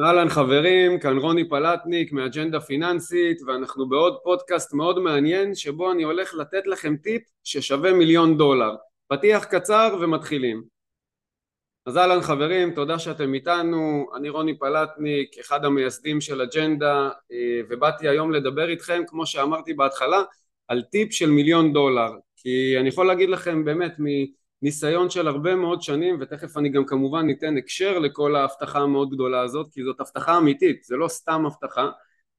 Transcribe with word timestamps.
אהלן 0.00 0.28
חברים, 0.28 0.98
כאן 0.98 1.18
רוני 1.18 1.48
פלטניק 1.48 2.12
מאג'נדה 2.12 2.60
פיננסית 2.60 3.42
ואנחנו 3.46 3.88
בעוד 3.88 4.16
פודקאסט 4.24 4.74
מאוד 4.74 4.98
מעניין 4.98 5.54
שבו 5.54 5.92
אני 5.92 6.02
הולך 6.02 6.34
לתת 6.34 6.66
לכם 6.66 6.96
טיפ 6.96 7.22
ששווה 7.44 7.92
מיליון 7.92 8.38
דולר. 8.38 8.74
פתיח 9.08 9.44
קצר 9.44 9.96
ומתחילים. 10.00 10.64
אז 11.86 11.96
אהלן 11.96 12.20
חברים, 12.20 12.74
תודה 12.74 12.98
שאתם 12.98 13.34
איתנו, 13.34 14.06
אני 14.16 14.28
רוני 14.28 14.58
פלטניק, 14.58 15.38
אחד 15.38 15.64
המייסדים 15.64 16.20
של 16.20 16.40
אג'נדה 16.40 17.10
אה, 17.32 17.60
ובאתי 17.68 18.08
היום 18.08 18.32
לדבר 18.32 18.68
איתכם 18.68 19.02
כמו 19.06 19.26
שאמרתי 19.26 19.74
בהתחלה 19.74 20.22
על 20.68 20.82
טיפ 20.82 21.12
של 21.12 21.30
מיליון 21.30 21.72
דולר 21.72 22.10
כי 22.36 22.78
אני 22.80 22.88
יכול 22.88 23.06
להגיד 23.06 23.28
לכם 23.28 23.64
באמת 23.64 23.92
מ... 24.00 24.04
ניסיון 24.64 25.10
של 25.10 25.28
הרבה 25.28 25.54
מאוד 25.54 25.82
שנים 25.82 26.16
ותכף 26.20 26.56
אני 26.56 26.68
גם 26.68 26.84
כמובן 26.84 27.26
ניתן 27.26 27.56
הקשר 27.56 27.98
לכל 27.98 28.36
ההבטחה 28.36 28.78
המאוד 28.78 29.10
גדולה 29.10 29.40
הזאת 29.42 29.66
כי 29.72 29.84
זאת 29.84 30.00
הבטחה 30.00 30.38
אמיתית 30.38 30.84
זה 30.84 30.96
לא 30.96 31.08
סתם 31.08 31.46
הבטחה 31.46 31.90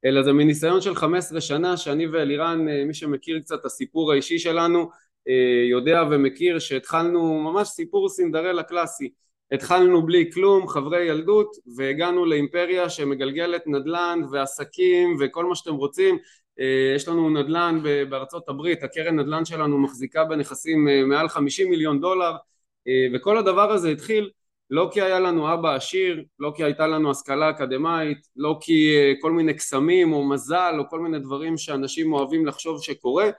אלא 0.04 0.22
זה 0.22 0.32
מניסיון 0.32 0.80
של 0.80 0.94
15 0.94 1.40
שנה 1.40 1.76
שאני 1.76 2.06
ואלירן 2.06 2.66
מי 2.86 2.94
שמכיר 2.94 3.40
קצת 3.40 3.60
את 3.60 3.64
הסיפור 3.64 4.12
האישי 4.12 4.38
שלנו 4.38 4.90
יודע 5.70 6.02
ומכיר 6.10 6.58
שהתחלנו 6.58 7.40
ממש 7.40 7.68
סיפור 7.68 8.08
סינדרלה 8.08 8.62
קלאסי. 8.62 9.12
התחלנו 9.52 10.06
בלי 10.06 10.30
כלום 10.32 10.68
חברי 10.68 11.04
ילדות 11.04 11.56
והגענו 11.76 12.24
לאימפריה 12.24 12.90
שמגלגלת 12.90 13.62
נדל"ן 13.66 14.20
ועסקים 14.30 15.16
וכל 15.20 15.44
מה 15.44 15.54
שאתם 15.54 15.74
רוצים 15.74 16.14
אה, 16.14 16.20
יש 16.96 17.08
לנו 17.08 17.30
נדל"ן 17.30 17.80
בארצות 18.08 18.48
הברית, 18.48 18.82
הקרן 18.82 19.20
נדל"ן 19.20 19.44
שלנו 19.44 19.78
מחזיקה 19.78 20.24
בנכסים 20.24 20.88
אה, 20.88 21.04
מעל 21.04 21.28
50 21.28 21.70
מיליון 21.70 22.00
דולר 22.00 22.32
אה, 22.88 23.06
וכל 23.14 23.38
הדבר 23.38 23.72
הזה 23.72 23.90
התחיל 23.90 24.30
לא 24.70 24.90
כי 24.92 25.02
היה 25.02 25.20
לנו 25.20 25.54
אבא 25.54 25.74
עשיר, 25.74 26.24
לא 26.38 26.52
כי 26.56 26.64
הייתה 26.64 26.86
לנו 26.86 27.10
השכלה 27.10 27.50
אקדמאית, 27.50 28.18
לא 28.36 28.58
כי 28.60 28.94
כל 29.20 29.32
מיני 29.32 29.54
קסמים 29.54 30.12
או 30.12 30.28
מזל 30.28 30.74
או 30.78 30.88
כל 30.88 31.00
מיני 31.00 31.18
דברים 31.18 31.58
שאנשים 31.58 32.12
אוהבים 32.12 32.46
לחשוב 32.46 32.82
שקורה, 32.82 33.30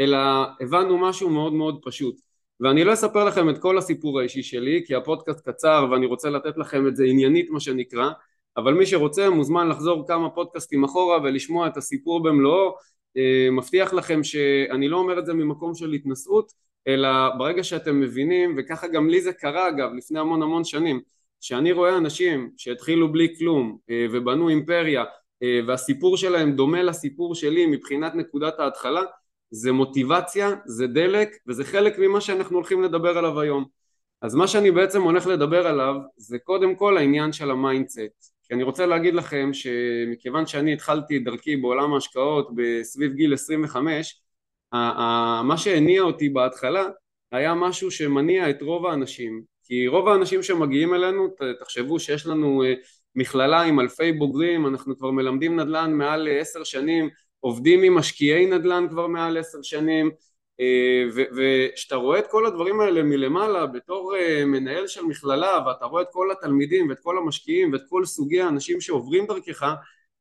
אלא 0.00 0.18
הבנו 0.60 0.98
משהו 0.98 1.30
מאוד 1.30 1.52
מאוד 1.52 1.78
פשוט. 1.84 2.16
ואני 2.60 2.84
לא 2.84 2.92
אספר 2.92 3.24
לכם 3.24 3.50
את 3.50 3.58
כל 3.58 3.78
הסיפור 3.78 4.20
האישי 4.20 4.42
שלי 4.42 4.84
כי 4.86 4.94
הפודקאסט 4.94 5.48
קצר 5.48 5.86
ואני 5.90 6.06
רוצה 6.06 6.30
לתת 6.30 6.56
לכם 6.58 6.88
את 6.88 6.96
זה 6.96 7.04
עניינית 7.04 7.50
מה 7.50 7.60
שנקרא 7.60 8.10
אבל 8.56 8.74
מי 8.74 8.86
שרוצה 8.86 9.30
מוזמן 9.30 9.68
לחזור 9.68 10.06
כמה 10.06 10.30
פודקאסטים 10.30 10.84
אחורה 10.84 11.18
ולשמוע 11.22 11.66
את 11.66 11.76
הסיפור 11.76 12.22
במלואו. 12.22 12.74
אה, 13.16 13.48
מבטיח 13.52 13.92
לכם 13.92 14.24
שאני 14.24 14.88
לא 14.88 14.96
אומר 14.96 15.18
את 15.18 15.26
זה 15.26 15.34
ממקום 15.34 15.74
של 15.74 15.92
התנשאות 15.92 16.52
אלא 16.88 17.08
ברגע 17.38 17.64
שאתם 17.64 18.00
מבינים 18.00 18.54
וככה 18.58 18.88
גם 18.88 19.08
לי 19.08 19.20
זה 19.20 19.32
קרה 19.32 19.68
אגב 19.68 19.90
לפני 19.96 20.18
המון 20.18 20.42
המון 20.42 20.64
שנים 20.64 21.00
שאני 21.40 21.72
רואה 21.72 21.96
אנשים 21.96 22.50
שהתחילו 22.56 23.12
בלי 23.12 23.34
כלום 23.38 23.78
אה, 23.90 24.06
ובנו 24.12 24.48
אימפריה 24.48 25.04
אה, 25.42 25.60
והסיפור 25.66 26.16
שלהם 26.16 26.52
דומה 26.52 26.82
לסיפור 26.82 27.34
שלי 27.34 27.66
מבחינת 27.66 28.14
נקודת 28.14 28.58
ההתחלה 28.60 29.02
זה 29.50 29.72
מוטיבציה, 29.72 30.50
זה 30.64 30.86
דלק 30.86 31.28
וזה 31.46 31.64
חלק 31.64 31.98
ממה 31.98 32.20
שאנחנו 32.20 32.56
הולכים 32.56 32.82
לדבר 32.82 33.18
עליו 33.18 33.40
היום. 33.40 33.64
אז 34.22 34.34
מה 34.34 34.48
שאני 34.48 34.70
בעצם 34.70 35.02
הולך 35.02 35.26
לדבר 35.26 35.66
עליו 35.66 35.94
זה 36.16 36.38
קודם 36.38 36.74
כל 36.74 36.96
העניין 36.96 37.32
של 37.32 37.50
ה 37.50 37.61
mindset 37.61 38.35
כי 38.48 38.54
אני 38.54 38.62
רוצה 38.62 38.86
להגיד 38.86 39.14
לכם 39.14 39.50
שמכיוון 39.52 40.46
שאני 40.46 40.72
התחלתי 40.72 41.18
דרכי 41.18 41.56
בעולם 41.56 41.94
ההשקעות 41.94 42.48
בסביב 42.54 43.12
גיל 43.12 43.34
25 43.34 44.20
מה 45.44 45.54
שהניע 45.56 46.02
אותי 46.02 46.28
בהתחלה 46.28 46.84
היה 47.32 47.54
משהו 47.54 47.90
שמניע 47.90 48.50
את 48.50 48.62
רוב 48.62 48.86
האנשים. 48.86 49.42
כי 49.64 49.86
רוב 49.86 50.08
האנשים 50.08 50.42
שמגיעים 50.42 50.94
אלינו 50.94 51.28
תחשבו 51.60 52.00
שיש 52.00 52.26
לנו 52.26 52.64
אה, 52.64 52.74
מכללה 53.14 53.62
עם 53.62 53.80
אלפי 53.80 54.12
בוגרים 54.12 54.66
אנחנו 54.66 54.96
כבר 54.98 55.10
מלמדים 55.10 55.60
נדל"ן 55.60 55.92
מעל 55.92 56.28
עשר 56.40 56.64
שנים 56.64 57.08
עובדים 57.40 57.82
עם 57.82 57.94
משקיעי 57.94 58.46
נדל"ן 58.46 58.86
כבר 58.90 59.06
מעל 59.06 59.36
עשר 59.36 59.58
שנים 59.62 60.10
וכשאתה 61.16 61.96
רואה 61.96 62.18
את 62.18 62.26
כל 62.30 62.46
הדברים 62.46 62.80
האלה 62.80 63.02
מלמעלה 63.02 63.66
בתור 63.66 64.16
אה, 64.16 64.44
מנהל 64.44 64.86
של 64.86 65.02
מכללה 65.02 65.64
ואתה 65.66 65.84
רואה 65.84 66.02
את 66.02 66.08
כל 66.12 66.30
התלמידים 66.30 66.88
ואת 66.88 67.00
כל 67.02 67.18
המשקיעים 67.18 67.72
ואת 67.72 67.82
כל 67.88 68.04
סוגי 68.04 68.40
האנשים 68.40 68.80
שעוברים 68.80 69.26
דרכך 69.26 69.74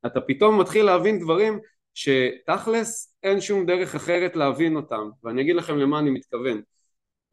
אתה 0.05 0.21
פתאום 0.21 0.61
מתחיל 0.61 0.85
להבין 0.85 1.19
דברים 1.19 1.59
שתכלס 1.93 3.15
אין 3.23 3.41
שום 3.41 3.65
דרך 3.65 3.95
אחרת 3.95 4.35
להבין 4.35 4.75
אותם. 4.75 5.09
ואני 5.23 5.41
אגיד 5.41 5.55
לכם 5.55 5.77
למה 5.77 5.99
אני 5.99 6.09
מתכוון. 6.09 6.61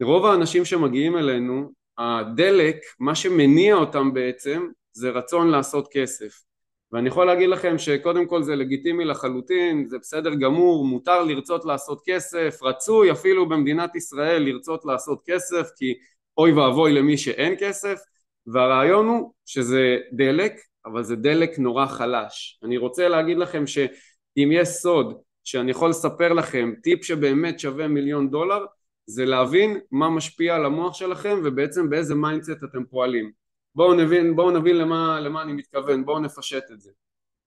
רוב 0.03 0.25
האנשים 0.25 0.65
שמגיעים 0.65 1.17
אלינו 1.17 1.71
הדלק 1.97 2.75
מה 2.99 3.15
שמניע 3.15 3.75
אותם 3.75 4.13
בעצם 4.13 4.67
זה 4.93 5.09
רצון 5.09 5.47
לעשות 5.49 5.87
כסף 5.91 6.43
ואני 6.93 7.07
יכול 7.07 7.25
להגיד 7.27 7.49
לכם 7.49 7.77
שקודם 7.77 8.25
כל 8.25 8.43
זה 8.43 8.55
לגיטימי 8.55 9.05
לחלוטין, 9.05 9.87
זה 9.87 9.97
בסדר 9.97 10.33
גמור, 10.35 10.85
מותר 10.85 11.23
לרצות 11.23 11.65
לעשות 11.65 12.01
כסף, 12.05 12.59
רצוי 12.63 13.11
אפילו 13.11 13.49
במדינת 13.49 13.95
ישראל 13.95 14.43
לרצות 14.43 14.85
לעשות 14.85 15.21
כסף 15.25 15.69
כי 15.77 15.93
אוי 16.37 16.51
ואבוי 16.51 16.93
למי 16.93 17.17
שאין 17.17 17.55
כסף 17.59 17.99
והרעיון 18.47 19.07
הוא 19.07 19.33
שזה 19.45 19.97
דלק 20.11 20.53
אבל 20.85 21.03
זה 21.03 21.15
דלק 21.15 21.59
נורא 21.59 21.85
חלש. 21.85 22.59
אני 22.63 22.77
רוצה 22.77 23.09
להגיד 23.09 23.37
לכם 23.37 23.67
שאם 23.67 24.49
יש 24.51 24.67
סוד 24.67 25.21
שאני 25.43 25.71
יכול 25.71 25.89
לספר 25.89 26.33
לכם 26.33 26.73
טיפ 26.83 27.03
שבאמת 27.03 27.59
שווה 27.59 27.87
מיליון 27.87 28.29
דולר 28.29 28.65
זה 29.05 29.25
להבין 29.25 29.79
מה 29.91 30.09
משפיע 30.09 30.55
על 30.55 30.65
המוח 30.65 30.93
שלכם 30.93 31.39
ובעצם 31.43 31.89
באיזה 31.89 32.15
mindset 32.15 32.63
אתם 32.63 32.85
פועלים 32.85 33.42
בואו 33.75 33.93
נבין, 33.93 34.35
בואו 34.35 34.51
נבין 34.51 34.77
למה, 34.77 35.19
למה 35.19 35.41
אני 35.41 35.53
מתכוון, 35.53 36.05
בואו 36.05 36.19
נפשט 36.19 36.71
את 36.71 36.81
זה. 36.81 36.91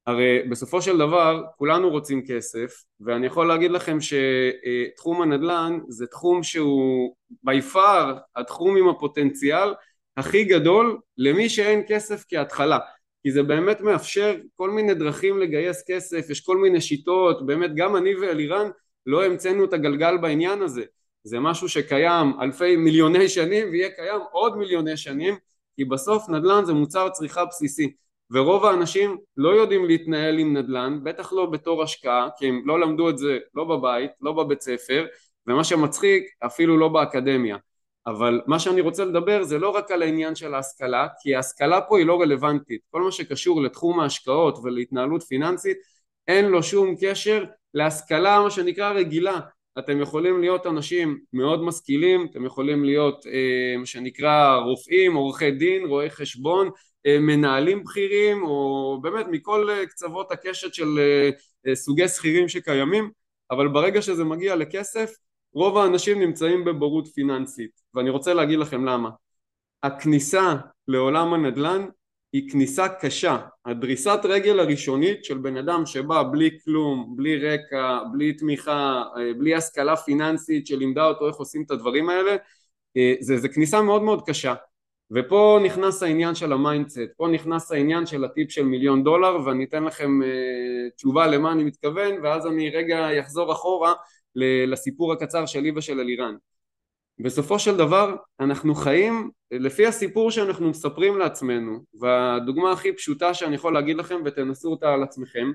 הרי 0.07 0.43
בסופו 0.51 0.83
של 0.83 0.99
דבר 0.99 1.43
כולנו 1.57 1.91
רוצים 1.91 2.27
כסף 2.27 2.85
ואני 3.01 3.27
יכול 3.27 3.49
להגיד 3.49 3.71
לכם 3.71 3.99
שתחום 4.01 5.23
הנדל"ן 5.23 5.79
זה 5.89 6.07
תחום 6.07 6.43
שהוא 6.43 7.17
by 7.47 7.75
far 7.75 8.19
התחום 8.37 8.77
עם 8.77 8.89
הפוטנציאל 8.89 9.75
הכי 10.17 10.45
גדול 10.45 10.99
למי 11.19 11.49
שאין 11.49 11.83
כסף 11.89 12.25
כהתחלה 12.29 12.79
כי 13.23 13.31
זה 13.31 13.43
באמת 13.43 13.81
מאפשר 13.81 14.37
כל 14.57 14.71
מיני 14.71 14.95
דרכים 14.95 15.39
לגייס 15.39 15.85
כסף, 15.87 16.31
יש 16.31 16.41
כל 16.41 16.57
מיני 16.57 16.81
שיטות, 16.81 17.47
באמת 17.47 17.71
גם 17.75 17.97
אני 17.97 18.15
ואלירן 18.15 18.71
לא 19.07 19.25
המצאנו 19.25 19.65
את 19.65 19.73
הגלגל 19.73 20.17
בעניין 20.17 20.63
הזה 20.63 20.85
זה 21.25 21.41
משהו 21.41 21.69
שקיים 21.69 22.27
אלפי 22.41 22.77
מיליוני 22.77 23.29
שנים 23.29 23.69
ויהיה 23.71 23.91
קיים 23.91 24.21
עוד 24.33 24.57
מיליוני 24.57 24.97
שנים 24.97 25.35
כי 25.77 25.85
בסוף 25.85 26.29
נדל"ן 26.29 26.65
זה 26.65 26.73
מוצר 26.73 27.09
צריכה 27.09 27.45
בסיסי 27.45 27.93
ורוב 28.31 28.65
האנשים 28.65 29.19
לא 29.37 29.49
יודעים 29.49 29.85
להתנהל 29.85 30.39
עם 30.39 30.57
נדל"ן 30.57 31.01
בטח 31.03 31.33
לא 31.33 31.47
בתור 31.47 31.83
השקעה 31.83 32.29
כי 32.39 32.49
הם 32.49 32.63
לא 32.65 32.81
למדו 32.81 33.11
את 33.11 33.19
זה 33.19 33.39
לא 33.55 33.65
בבית 33.65 34.11
לא 34.21 34.33
בבית 34.33 34.61
ספר 34.61 35.07
ומה 35.47 35.65
שמצחיק 35.65 36.25
אפילו 36.47 36.77
לא 36.77 36.89
באקדמיה. 36.89 37.57
אבל 38.07 38.41
מה 38.47 38.59
שאני 38.59 38.81
רוצה 38.81 39.05
לדבר 39.05 39.43
זה 39.43 39.59
לא 39.59 39.69
רק 39.69 39.91
על 39.91 40.03
העניין 40.03 40.35
של 40.35 40.55
ההשכלה 40.55 41.09
כי 41.23 41.35
ההשכלה 41.35 41.81
פה 41.81 41.99
היא 41.99 42.07
לא 42.07 42.21
רלוונטית. 42.21 42.81
כל 42.91 43.03
מה 43.03 43.13
שקשור 43.13 43.63
לתחום 43.63 44.01
ההשקעות 44.01 44.59
ולהתנהלות 44.63 45.23
פיננסית 45.23 45.77
אין 46.29 46.45
לו 46.45 46.63
שום 46.63 46.95
קשר 47.01 47.45
להשכלה 47.75 48.41
מה 48.41 48.51
שנקרא 48.51 48.93
רגילה 48.93 49.41
אתם 49.79 50.01
יכולים 50.01 50.41
להיות 50.41 50.67
אנשים 50.67 51.19
מאוד 51.33 51.63
משכילים, 51.63 52.27
אתם 52.31 52.45
יכולים 52.45 52.85
להיות 52.85 53.27
אה, 53.27 53.77
מה 53.79 53.87
שנקרא 53.87 54.57
רופאים, 54.57 55.15
עורכי 55.15 55.51
דין, 55.51 55.87
רואי 55.87 56.11
חשבון, 56.11 56.71
אה, 57.07 57.19
מנהלים 57.21 57.85
בכירים 57.85 58.43
או 58.43 58.99
באמת 59.03 59.27
מכל 59.31 59.71
אה, 59.71 59.87
קצוות 59.87 60.33
הקשת 60.33 60.75
של 60.75 60.89
סוגי 61.75 62.09
שכירים 62.09 62.49
שקיימים 62.49 63.11
אבל 63.51 63.69
ברגע 63.69 64.03
שזה 64.03 64.25
מגיע 64.25 64.57
לכסף 64.57 65.11
רוב 65.53 65.79
האנשים 65.79 66.21
נמצאים 66.21 66.65
בבורות 66.65 67.09
פיננסית. 67.09 67.71
ואני 67.95 68.11
רוצה 68.11 68.35
להגיד 68.35 68.59
לכם 68.59 68.85
למה. 68.85 69.11
הכניסה 69.83 70.55
לעולם 70.89 71.35
הנדל"ן 71.35 71.87
היא 72.37 72.51
כניסה 72.51 72.89
קשה, 72.89 73.39
הדריסת 73.67 74.19
רגל 74.25 74.61
הראשונית 74.61 75.25
של 75.25 75.39
בן 75.39 75.57
אדם 75.57 75.87
שבא 75.87 76.23
בלי 76.33 76.51
כלום, 76.65 77.15
בלי 77.17 77.49
רקע, 77.49 77.99
בלי 78.13 78.33
תמיכה, 78.33 79.03
אה, 79.17 79.35
בלי 79.39 79.55
השכלה 79.55 79.97
פיננסית 79.97 80.67
שלימדה 80.67 81.07
אותו 81.07 81.29
איך 81.29 81.37
עושים 81.37 81.63
את 81.63 81.71
הדברים 81.71 82.09
האלה, 82.09 82.37
אה, 82.97 83.15
זה, 83.21 83.37
זה 83.39 83.49
כניסה 83.49 83.83
מאוד 83.83 84.03
מאוד 84.03 84.23
קשה. 84.27 84.55
ופה 85.11 85.59
נכנס 85.65 86.03
העניין 86.03 86.35
של 86.35 86.53
ה 86.53 86.58
mindset, 86.58 87.01
פה 87.17 87.29
נכנס 87.29 87.73
העניין 87.73 88.07
של 88.07 88.25
הטיפ 88.25 88.51
של 88.51 88.65
מיליון 88.65 89.05
דולר 89.05 89.37
ואני 89.47 89.65
אתן 89.65 89.85
לכם 89.85 90.21
אה, 90.23 90.95
תשובה 90.97 91.27
למה 91.27 91.53
אני 91.53 91.65
מתכוון 91.65 92.15
ואז 92.23 92.47
אני 92.47 92.71
רגע 92.71 93.21
אחזור 93.21 93.53
אחורה 93.53 93.95
לסיפור 94.67 95.13
הקצר 95.13 95.47
שלי 95.47 95.73
ושל 95.77 96.01
אלירן 96.01 96.35
בסופו 97.19 97.59
של 97.59 97.77
דבר 97.77 98.17
אנחנו 98.41 98.75
חיים 98.75 99.31
לפי 99.51 99.87
הסיפור 99.87 100.31
שאנחנו 100.31 100.71
מספרים 100.71 101.19
לעצמנו 101.19 101.79
והדוגמה 102.01 102.73
הכי 102.73 102.93
פשוטה 102.93 103.35
שאני 103.35 103.55
יכול 103.55 103.75
להגיד 103.75 103.97
לכם 103.97 104.21
ותנסו 104.25 104.71
אותה 104.71 104.93
על 104.93 105.03
עצמכם 105.03 105.53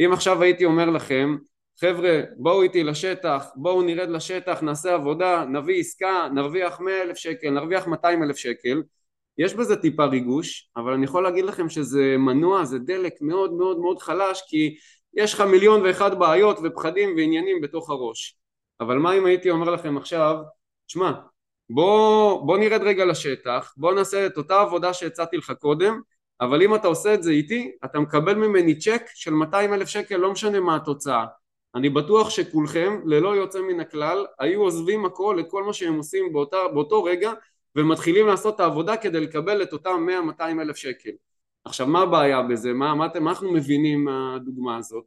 אם 0.00 0.12
עכשיו 0.12 0.42
הייתי 0.42 0.64
אומר 0.64 0.90
לכם 0.90 1.36
חבר'ה 1.80 2.20
בואו 2.36 2.62
איתי 2.62 2.84
לשטח 2.84 3.46
בואו 3.56 3.82
נרד 3.82 4.08
לשטח 4.08 4.62
נעשה 4.62 4.94
עבודה 4.94 5.44
נביא 5.44 5.80
עסקה 5.80 6.28
נרוויח 6.34 6.80
מאה 6.80 7.02
אלף 7.02 7.16
שקל 7.16 7.50
נרוויח 7.50 7.86
מאתיים 7.86 8.22
אלף 8.22 8.36
שקל 8.36 8.82
יש 9.38 9.54
בזה 9.54 9.76
טיפה 9.76 10.04
ריגוש, 10.04 10.70
אבל 10.76 10.92
אני 10.92 11.04
יכול 11.04 11.22
להגיד 11.22 11.44
לכם 11.44 11.68
שזה 11.68 12.16
מנוע, 12.18 12.64
זה 12.64 12.78
דלק 12.78 13.12
מאוד 13.20 13.52
מאוד 13.52 13.78
מאוד 13.78 13.98
חלש, 13.98 14.42
כי 14.48 14.76
יש 15.14 15.34
לך 15.34 15.40
מיליון 15.40 15.82
ואחד 15.82 16.18
בעיות 16.18 16.58
ופחדים 16.62 17.16
ועניינים 17.16 17.60
בתוך 17.60 17.90
הראש. 17.90 18.38
אבל 18.80 18.98
מה 18.98 19.12
אם 19.12 19.26
הייתי 19.26 19.50
אומר 19.50 19.70
לכם 19.70 19.96
עכשיו, 19.96 20.36
שמע, 20.88 21.12
בוא, 21.70 22.46
בוא 22.46 22.58
נרד 22.58 22.82
רגע 22.82 23.04
לשטח, 23.04 23.74
בוא 23.76 23.94
נעשה 23.94 24.26
את 24.26 24.36
אותה 24.36 24.60
עבודה 24.60 24.94
שהצעתי 24.94 25.36
לך 25.36 25.52
קודם, 25.60 26.00
אבל 26.40 26.62
אם 26.62 26.74
אתה 26.74 26.88
עושה 26.88 27.14
את 27.14 27.22
זה 27.22 27.30
איתי, 27.30 27.72
אתה 27.84 28.00
מקבל 28.00 28.34
ממני 28.34 28.78
צ'ק 28.78 29.02
של 29.14 29.30
200 29.30 29.74
אלף 29.74 29.88
שקל, 29.88 30.16
לא 30.16 30.32
משנה 30.32 30.60
מה 30.60 30.76
התוצאה. 30.76 31.24
אני 31.74 31.88
בטוח 31.88 32.30
שכולכם, 32.30 33.00
ללא 33.04 33.36
יוצא 33.36 33.60
מן 33.60 33.80
הכלל, 33.80 34.26
היו 34.38 34.62
עוזבים 34.62 35.04
הכל, 35.04 35.40
את 35.40 35.46
כל 35.50 35.64
מה 35.64 35.72
שהם 35.72 35.94
עושים 35.94 36.32
באותה, 36.32 36.56
באותו 36.74 37.04
רגע, 37.04 37.32
ומתחילים 37.76 38.26
לעשות 38.26 38.54
את 38.54 38.60
העבודה 38.60 38.96
כדי 38.96 39.20
לקבל 39.20 39.62
את 39.62 39.72
אותם 39.72 40.06
100-200 40.38 40.42
אלף 40.60 40.76
שקל. 40.76 41.10
עכשיו 41.64 41.86
מה 41.86 42.00
הבעיה 42.00 42.42
בזה? 42.42 42.72
מה, 42.72 42.94
מה, 42.94 43.06
מה 43.20 43.30
אנחנו 43.30 43.52
מבינים 43.52 44.04
מהדוגמה 44.04 44.76
הזאת? 44.76 45.04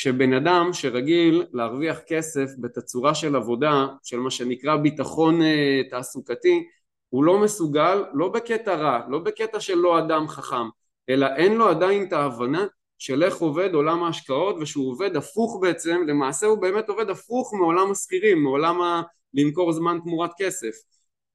שבן 0.00 0.32
אדם 0.32 0.70
שרגיל 0.72 1.44
להרוויח 1.52 1.98
כסף 2.06 2.50
בתצורה 2.58 3.14
של 3.14 3.36
עבודה, 3.36 3.86
של 4.02 4.18
מה 4.18 4.30
שנקרא 4.30 4.76
ביטחון 4.76 5.42
אה, 5.42 5.80
תעסוקתי, 5.90 6.66
הוא 7.08 7.24
לא 7.24 7.38
מסוגל, 7.38 8.04
לא 8.14 8.28
בקטע 8.28 8.74
רע, 8.74 9.00
לא 9.08 9.18
בקטע 9.18 9.60
של 9.60 9.74
לא 9.74 9.98
אדם 9.98 10.28
חכם, 10.28 10.68
אלא 11.08 11.26
אין 11.36 11.56
לו 11.56 11.68
עדיין 11.68 12.06
את 12.08 12.12
ההבנה 12.12 12.66
של 12.98 13.22
איך 13.22 13.36
עובד 13.36 13.74
עולם 13.74 14.02
ההשקעות 14.02 14.56
ושהוא 14.60 14.90
עובד 14.90 15.16
הפוך 15.16 15.58
בעצם, 15.62 16.02
למעשה 16.06 16.46
הוא 16.46 16.58
באמת 16.58 16.88
עובד 16.88 17.10
הפוך 17.10 17.54
מעולם 17.54 17.90
השכירים, 17.90 18.42
מעולם 18.42 18.80
ה... 18.80 19.02
למכור 19.34 19.72
זמן 19.72 19.98
תמורת 20.04 20.30
כסף. 20.38 20.74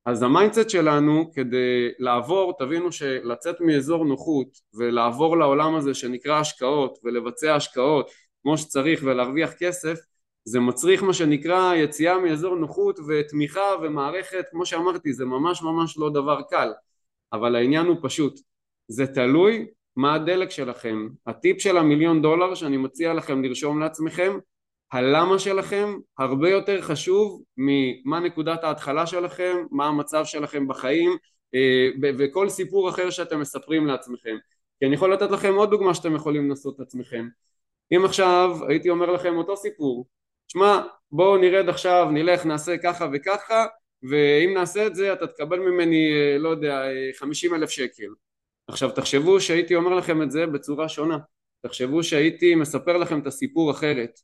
אז 0.05 0.23
ה 0.23 0.29
mindset 0.29 0.69
שלנו 0.69 1.31
כדי 1.33 1.89
לעבור, 1.99 2.53
תבינו 2.59 2.91
שלצאת 2.91 3.61
מאזור 3.61 4.05
נוחות 4.05 4.47
ולעבור 4.73 5.37
לעולם 5.37 5.75
הזה 5.75 5.93
שנקרא 5.93 6.39
השקעות 6.39 6.99
ולבצע 7.03 7.55
השקעות 7.55 8.11
כמו 8.43 8.57
שצריך 8.57 9.01
ולהרוויח 9.03 9.53
כסף 9.59 9.99
זה 10.45 10.59
מצריך 10.59 11.03
מה 11.03 11.13
שנקרא 11.13 11.75
יציאה 11.75 12.19
מאזור 12.19 12.55
נוחות 12.55 12.99
ותמיכה 13.07 13.75
ומערכת 13.81 14.45
כמו 14.51 14.65
שאמרתי 14.65 15.13
זה 15.13 15.25
ממש 15.25 15.61
ממש 15.61 15.97
לא 15.97 16.09
דבר 16.09 16.41
קל 16.49 16.71
אבל 17.33 17.55
העניין 17.55 17.85
הוא 17.85 17.97
פשוט 18.01 18.39
זה 18.87 19.07
תלוי 19.07 19.67
מה 19.95 20.15
הדלק 20.15 20.51
שלכם 20.51 21.07
הטיפ 21.27 21.61
של 21.61 21.77
המיליון 21.77 22.21
דולר 22.21 22.55
שאני 22.55 22.77
מציע 22.77 23.13
לכם 23.13 23.43
לרשום 23.43 23.79
לעצמכם 23.79 24.37
הלמה 24.93 25.39
שלכם 25.39 25.97
הרבה 26.17 26.49
יותר 26.49 26.81
חשוב 26.81 27.43
ממה 27.57 28.19
נקודת 28.19 28.63
ההתחלה 28.63 29.07
שלכם, 29.07 29.55
מה 29.71 29.87
המצב 29.87 30.25
שלכם 30.25 30.67
בחיים 30.67 31.17
אה, 31.55 31.89
וכל 32.17 32.49
סיפור 32.49 32.89
אחר 32.89 33.09
שאתם 33.09 33.39
מספרים 33.39 33.87
לעצמכם. 33.87 34.35
כי 34.79 34.85
אני 34.85 34.95
יכול 34.95 35.13
לתת 35.13 35.31
לכם 35.31 35.53
עוד 35.53 35.69
דוגמה 35.69 35.93
שאתם 35.93 36.15
יכולים 36.15 36.49
לנסות 36.49 36.75
את 36.75 36.79
עצמכם. 36.79 37.27
אם 37.95 38.05
עכשיו 38.05 38.57
הייתי 38.69 38.89
אומר 38.89 39.11
לכם 39.11 39.37
אותו 39.37 39.57
סיפור, 39.57 40.07
שמע 40.47 40.81
בואו 41.11 41.37
נרד 41.37 41.69
עכשיו, 41.69 42.07
נלך, 42.11 42.45
נעשה 42.45 42.77
ככה 42.77 43.07
וככה 43.13 43.65
ואם 44.09 44.53
נעשה 44.53 44.87
את 44.87 44.95
זה 44.95 45.13
אתה 45.13 45.27
תקבל 45.27 45.59
ממני, 45.59 46.11
אה, 46.13 46.37
לא 46.37 46.49
יודע, 46.49 46.83
50 47.15 47.53
אה, 47.53 47.57
אלף 47.57 47.69
שקל. 47.69 48.07
עכשיו 48.67 48.91
תחשבו 48.91 49.41
שהייתי 49.41 49.75
אומר 49.75 49.95
לכם 49.95 50.21
את 50.21 50.31
זה 50.31 50.45
בצורה 50.45 50.89
שונה, 50.89 51.17
תחשבו 51.61 52.03
שהייתי 52.03 52.55
מספר 52.55 52.97
לכם 52.97 53.19
את 53.19 53.27
הסיפור 53.27 53.71
אחרת. 53.71 54.19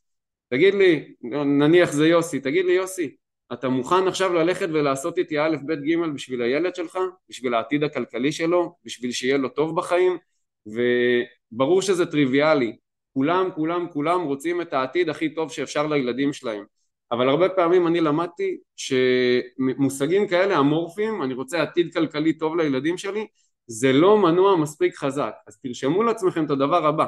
תגיד 0.50 0.74
לי, 0.74 1.14
נניח 1.44 1.92
זה 1.92 2.08
יוסי, 2.08 2.40
תגיד 2.40 2.64
לי 2.64 2.72
יוסי, 2.72 3.16
אתה 3.52 3.68
מוכן 3.68 4.08
עכשיו 4.08 4.32
ללכת 4.32 4.68
ולעשות 4.72 5.18
איתי 5.18 5.38
א', 5.38 5.56
ב', 5.66 5.72
ג' 5.72 5.96
בשביל 6.14 6.42
הילד 6.42 6.74
שלך, 6.74 6.98
בשביל 7.28 7.54
העתיד 7.54 7.84
הכלכלי 7.84 8.32
שלו, 8.32 8.74
בשביל 8.84 9.12
שיהיה 9.12 9.36
לו 9.36 9.48
טוב 9.48 9.76
בחיים, 9.76 10.18
וברור 10.66 11.82
שזה 11.82 12.06
טריוויאלי, 12.06 12.76
כולם, 13.14 13.48
כולם, 13.54 13.86
כולם 13.92 14.22
רוצים 14.22 14.60
את 14.60 14.72
העתיד 14.72 15.08
הכי 15.08 15.34
טוב 15.34 15.52
שאפשר 15.52 15.86
לילדים 15.86 16.32
שלהם, 16.32 16.64
אבל 17.12 17.28
הרבה 17.28 17.48
פעמים 17.48 17.86
אני 17.86 18.00
למדתי 18.00 18.56
שמושגים 18.76 20.28
כאלה 20.28 20.58
אמורפיים, 20.58 21.22
אני 21.22 21.34
רוצה 21.34 21.62
עתיד 21.62 21.92
כלכלי 21.92 22.32
טוב 22.32 22.56
לילדים 22.56 22.98
שלי, 22.98 23.26
זה 23.66 23.92
לא 23.92 24.18
מנוע 24.18 24.56
מספיק 24.56 24.96
חזק, 24.96 25.34
אז 25.46 25.58
תרשמו 25.62 26.02
לעצמכם 26.02 26.44
את 26.44 26.50
הדבר 26.50 26.86
הבא, 26.86 27.06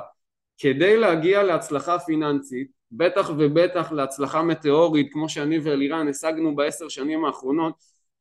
כדי 0.59 0.97
להגיע 0.97 1.43
להצלחה 1.43 1.99
פיננסית 1.99 2.71
בטח 2.93 3.31
ובטח 3.39 3.93
להצלחה 3.93 4.43
מטאורית 4.43 5.13
כמו 5.13 5.29
שאני 5.29 5.59
ואלירן 5.59 6.09
השגנו 6.09 6.57
בעשר 6.57 6.89
שנים 6.89 7.25
האחרונות 7.25 7.75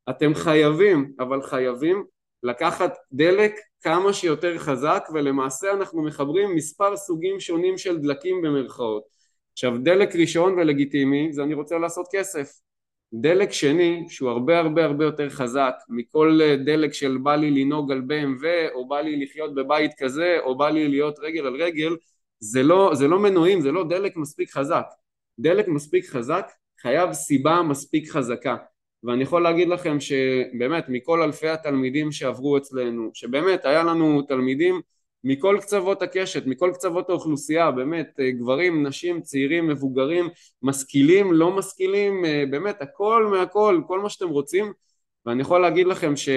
אתם 0.10 0.34
חייבים 0.34 1.12
אבל 1.20 1.42
חייבים 1.42 2.04
לקחת 2.44 2.98
דלק 3.12 3.56
כמה 3.82 4.14
שיותר 4.14 4.58
חזק 4.58 5.08
ולמעשה 5.14 5.72
אנחנו 5.72 6.04
מחברים 6.04 6.56
מספר 6.56 6.98
סוגים 6.98 7.40
שונים 7.40 7.78
של 7.78 7.98
דלקים 7.98 8.42
במרכאות 8.42 9.04
עכשיו 9.54 9.78
דלק 9.78 10.16
ראשון 10.16 10.54
ולגיטימי 10.54 11.34
זה 11.34 11.44
אני 11.44 11.54
רוצה 11.54 11.78
לעשות 11.78 12.06
כסף 12.12 12.52
דלק 13.14 13.52
שני 13.52 14.06
שהוא 14.10 14.30
הרבה 14.30 14.60
הרבה 14.60 14.86
הרבה 14.86 15.06
יותר 15.06 15.30
חזק 15.30 15.74
מכל 15.90 16.40
דלק 16.66 16.94
של 16.94 17.18
בא 17.18 17.36
לי 17.36 17.52
לנהוג 17.52 17.92
על 17.92 18.02
BMW 18.02 18.46
או 18.74 18.88
בא 18.88 19.02
לי 19.02 19.24
לחיות 19.24 19.56
בבית 19.56 19.92
כזה 19.98 20.38
או 20.44 20.58
בא 20.58 20.70
לי 20.70 20.88
להיות 20.88 21.20
רגל 21.20 21.46
על 21.46 21.62
רגל 21.62 21.96
זה 22.40 22.64
לא, 22.64 22.92
זה 22.94 23.08
לא 23.08 23.20
מנועים, 23.20 23.62
זה 23.62 23.72
לא 23.72 23.84
דלק 23.84 24.18
מספיק 24.18 24.52
חזק. 24.52 24.86
דלק 25.40 25.68
מספיק 25.68 26.06
חזק 26.06 26.52
חייב 26.82 27.14
סיבה 27.14 27.62
מספיק 27.62 28.12
חזקה. 28.12 28.56
ואני 29.04 29.24
יכול 29.24 29.44
להגיד 29.44 29.68
לכם 29.68 30.00
שבאמת 30.00 30.86
מכל 30.90 31.22
אלפי 31.22 31.48
התלמידים 31.50 32.12
שעברו 32.12 32.58
אצלנו, 32.58 33.12
שבאמת 33.14 33.66
היה 33.66 33.84
לנו 33.84 34.22
תלמידים 34.22 34.82
מכל 35.24 35.58
קצוות 35.62 36.02
הקשת, 36.02 36.46
מכל 36.46 36.72
קצוות 36.74 37.10
האוכלוסייה, 37.10 37.72
באמת 37.72 38.20
גברים, 38.40 38.88
נשים, 38.88 39.22
צעירים, 39.22 39.68
מבוגרים, 39.68 40.30
משכילים, 40.62 41.34
לא 41.34 41.52
משכילים, 41.52 42.26
באמת 42.52 42.82
הכל 42.82 43.28
מהכל, 43.32 43.82
כל 43.88 44.00
מה 44.00 44.10
שאתם 44.10 44.30
רוצים. 44.30 44.74
ואני 45.26 45.42
יכול 45.42 45.62
להגיד 45.62 45.88
לכם 45.88 46.16
ש... 46.16 46.30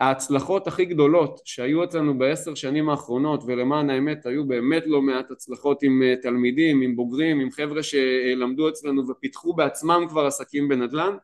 ההצלחות 0.00 0.66
הכי 0.66 0.84
גדולות 0.84 1.40
שהיו 1.44 1.84
אצלנו 1.84 2.18
בעשר 2.18 2.54
שנים 2.54 2.88
האחרונות 2.88 3.42
ולמען 3.46 3.90
האמת 3.90 4.26
היו 4.26 4.46
באמת 4.46 4.82
לא 4.86 5.02
מעט 5.02 5.30
הצלחות 5.30 5.82
עם 5.82 6.02
אה, 6.02 6.14
תלמידים, 6.22 6.80
עם 6.80 6.96
בוגרים, 6.96 7.40
עם 7.40 7.50
חבר'ה 7.50 7.82
שלמדו 7.82 8.68
אצלנו 8.68 9.08
ופיתחו 9.08 9.52
בעצמם 9.52 10.06
כבר 10.08 10.26
עסקים 10.26 10.68
בנדל"ן 10.68 11.16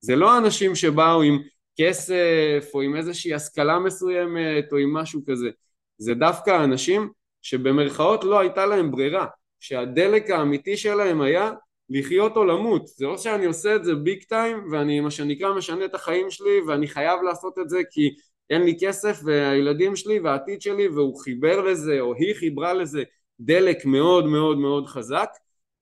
זה 0.00 0.16
לא 0.16 0.38
אנשים 0.38 0.74
שבאו 0.74 1.22
עם 1.22 1.38
כסף 1.80 2.70
או 2.74 2.80
עם 2.80 2.96
איזושהי 2.96 3.34
השכלה 3.34 3.78
מסוימת 3.78 4.72
או 4.72 4.76
עם 4.76 4.94
משהו 4.94 5.20
כזה. 5.26 5.50
זה 5.98 6.14
דווקא 6.14 6.64
אנשים 6.64 7.10
שבמרכאות 7.42 8.24
לא 8.24 8.38
הייתה 8.38 8.66
להם 8.66 8.90
ברירה 8.90 9.26
שהדלק 9.60 10.30
האמיתי 10.30 10.76
שלהם 10.76 11.20
היה 11.20 11.50
לחיות 11.90 12.36
או 12.36 12.44
למות, 12.44 12.86
זה 12.86 13.06
לא 13.06 13.18
שאני 13.18 13.44
עושה 13.44 13.76
את 13.76 13.84
זה 13.84 13.94
ביג 13.94 14.22
טיים 14.22 14.72
ואני 14.72 15.00
מה 15.00 15.10
שנקרא 15.10 15.54
משנה 15.54 15.84
את 15.84 15.94
החיים 15.94 16.30
שלי 16.30 16.60
ואני 16.68 16.88
חייב 16.88 17.22
לעשות 17.22 17.58
את 17.58 17.68
זה 17.68 17.80
כי 17.90 18.14
אין 18.50 18.62
לי 18.62 18.76
כסף 18.80 19.20
והילדים 19.24 19.96
שלי 19.96 20.18
והעתיד 20.18 20.62
שלי 20.62 20.88
והוא 20.88 21.20
חיבר 21.20 21.60
לזה 21.60 22.00
או 22.00 22.14
היא 22.14 22.34
חיברה 22.34 22.74
לזה 22.74 23.02
דלק 23.40 23.84
מאוד 23.84 24.26
מאוד 24.26 24.58
מאוד 24.58 24.86
חזק. 24.86 25.28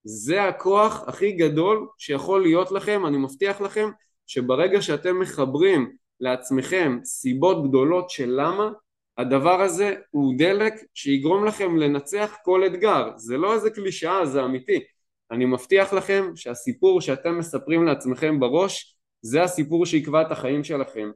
זה 0.05 0.45
הכוח 0.45 1.05
הכי 1.07 1.33
גדול 1.33 1.87
שיכול 1.99 2.43
להיות 2.43 2.73
לכם, 2.73 3.07
אני 3.07 3.17
מבטיח 3.17 3.61
לכם 3.61 3.91
שברגע 4.27 4.83
שאתם 4.83 5.21
מחברים 5.21 5.93
לעצמכם 6.21 6.99
סיבות 7.05 7.69
גדולות 7.69 8.11
של 8.11 8.31
למה 8.31 8.71
הדבר 9.19 9.61
הזה 9.61 9.95
הוא 10.11 10.35
דלק 10.39 10.75
שיגרום 10.95 11.45
לכם 11.45 11.77
לנצח 11.77 12.37
כל 12.45 12.67
אתגר, 12.67 13.11
זה 13.17 13.37
לא 13.37 13.55
איזה 13.55 13.71
קלישאה, 13.71 14.27
זה 14.27 14.45
אמיתי. 14.45 14.81
אני 15.31 15.45
מבטיח 15.45 15.93
לכם 15.93 16.31
שהסיפור 16.37 17.01
שאתם 17.01 17.39
מספרים 17.39 17.85
לעצמכם 17.85 18.41
בראש 18.41 18.97
זה 19.23 19.43
הסיפור 19.43 19.87
שיקבע 19.87 20.23
את 20.23 20.31
החיים 20.31 20.65
שלכם. 20.65 21.11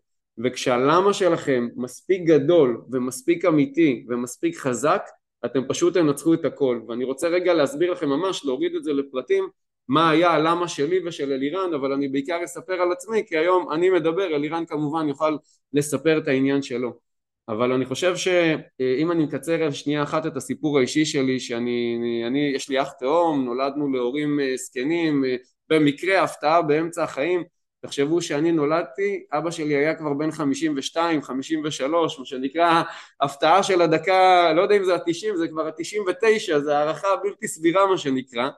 וכשהלמה 0.44 1.12
שלכם 1.12 1.68
מספיק 1.76 2.22
גדול 2.22 2.82
ומספיק 2.92 3.44
אמיתי 3.44 4.06
ומספיק 4.08 4.56
חזק 4.56 5.02
אתם 5.44 5.60
פשוט 5.68 5.94
תנצחו 5.94 6.34
את 6.34 6.44
הכל. 6.44 6.80
ואני 6.88 7.04
רוצה 7.04 7.28
רגע 7.28 7.54
להסביר 7.54 7.92
לכם 7.92 8.08
ממש 8.08 8.44
להוריד 8.44 8.74
את 8.74 8.84
זה 8.84 8.92
לפרטים 8.92 9.48
מה 9.88 10.10
היה 10.10 10.30
הלמה 10.30 10.68
שלי 10.68 11.06
ושל 11.06 11.32
אלירן 11.32 11.74
אבל 11.74 11.92
אני 11.92 12.08
בעיקר 12.08 12.44
אספר 12.44 12.72
על 12.72 12.92
עצמי 12.92 13.22
כי 13.26 13.36
היום 13.36 13.72
אני 13.72 13.90
מדבר 13.90 14.36
אלירן 14.36 14.64
כמובן 14.66 15.08
יוכל 15.08 15.36
לספר 15.72 16.18
את 16.18 16.28
העניין 16.28 16.62
שלו. 16.62 17.08
אבל 17.48 17.72
אני 17.72 17.86
חושב 17.86 18.16
שאם 18.16 19.12
אני 19.12 19.24
מקצר 19.24 19.70
שנייה 19.70 20.02
אחת 20.02 20.26
את 20.26 20.36
הסיפור 20.36 20.78
האישי 20.78 21.04
שלי 21.04 21.40
שאני, 21.40 21.96
אני, 21.98 22.26
אני, 22.26 22.52
יש 22.54 22.68
לי 22.68 22.82
אח 22.82 22.92
תאום, 22.92 23.44
נולדנו 23.44 23.92
להורים 23.92 24.40
אה, 24.40 24.56
זקנים, 24.56 25.24
אה, 25.24 25.36
במקרה 25.70 26.22
הפתעה 26.22 26.62
באמצע 26.62 27.04
החיים, 27.04 27.44
תחשבו 27.80 28.22
שאני 28.22 28.52
נולדתי, 28.52 29.24
אבא 29.32 29.50
שלי 29.50 29.76
היה 29.76 29.94
כבר 29.94 30.14
בן 30.14 30.30
52, 30.30 31.22
53, 31.22 32.18
מה 32.18 32.24
שנקרא 32.24 32.82
הפתעה 33.20 33.62
של 33.62 33.82
הדקה, 33.82 34.52
לא 34.52 34.62
יודע 34.62 34.76
אם 34.76 34.84
זה 34.84 34.94
ה-90, 34.94 35.36
זה 35.36 35.48
כבר 35.48 35.66
ה-99, 35.66 36.58
זה 36.58 36.78
הערכה 36.78 37.08
בלתי 37.22 37.48
סבירה 37.48 37.86
מה 37.86 37.98
שנקרא, 37.98 38.48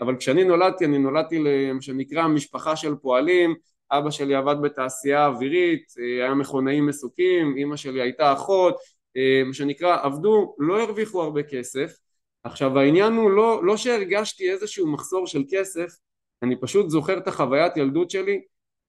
אבל 0.00 0.16
כשאני 0.16 0.44
נולדתי, 0.44 0.84
אני 0.84 0.98
נולדתי 0.98 1.38
למה 1.38 1.82
שנקרא 1.82 2.26
משפחה 2.28 2.76
של 2.76 2.94
פועלים, 2.94 3.54
אבא 3.90 4.10
שלי 4.10 4.34
עבד 4.34 4.56
בתעשייה 4.62 5.26
אווירית, 5.26 5.92
היה 6.18 6.34
מכונאי 6.34 6.80
מסוקים, 6.80 7.56
אימא 7.56 7.76
שלי 7.76 8.00
הייתה 8.00 8.32
אחות, 8.32 8.76
מה 9.46 9.54
שנקרא 9.54 9.98
עבדו, 10.02 10.54
לא 10.58 10.82
הרוויחו 10.82 11.22
הרבה 11.22 11.42
כסף. 11.42 11.92
עכשיו 12.44 12.78
העניין 12.78 13.12
הוא 13.12 13.30
לא, 13.30 13.64
לא 13.64 13.76
שהרגשתי 13.76 14.50
איזשהו 14.50 14.86
מחסור 14.86 15.26
של 15.26 15.42
כסף 15.50 15.96
אני 16.42 16.56
פשוט 16.60 16.90
זוכר 16.90 17.18
את 17.18 17.28
החוויית 17.28 17.76
ילדות 17.76 18.10
שלי 18.10 18.40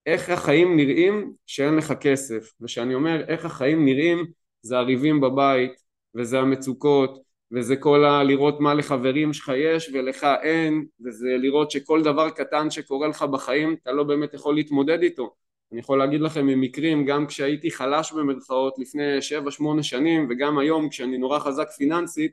איך 0.06 0.30
החיים 0.30 0.76
נראים 0.76 1.32
שאין 1.46 1.74
לך 1.76 1.92
כסף. 2.00 2.52
וכשאני 2.60 2.94
אומר 2.94 3.24
איך 3.28 3.44
החיים 3.44 3.84
נראים 3.84 4.26
זה 4.62 4.78
הריבים 4.78 5.20
בבית 5.20 5.72
וזה 6.14 6.40
המצוקות 6.40 7.22
וזה 7.54 7.76
כל 7.76 8.04
ה... 8.04 8.22
לראות 8.22 8.60
מה 8.60 8.74
לחברים 8.74 9.32
שלך 9.32 9.52
יש 9.56 9.90
ולך 9.92 10.26
אין 10.42 10.84
וזה 11.04 11.28
לראות 11.38 11.70
שכל 11.70 12.02
דבר 12.02 12.30
קטן 12.30 12.70
שקורה 12.70 13.08
לך 13.08 13.22
בחיים 13.22 13.76
אתה 13.82 13.92
לא 13.92 14.04
באמת 14.04 14.34
יכול 14.34 14.54
להתמודד 14.54 15.02
איתו. 15.02 15.34
אני 15.72 15.80
יכול 15.80 15.98
להגיד 15.98 16.20
לכם 16.20 16.46
ממקרים 16.46 17.04
גם 17.04 17.26
כשהייתי 17.26 17.70
חלש 17.70 18.12
במרכאות 18.12 18.78
לפני 18.78 19.22
שבע 19.22 19.50
שמונה 19.50 19.82
שנים 19.82 20.26
וגם 20.30 20.58
היום 20.58 20.88
כשאני 20.88 21.18
נורא 21.18 21.38
חזק 21.38 21.70
פיננסית 21.70 22.32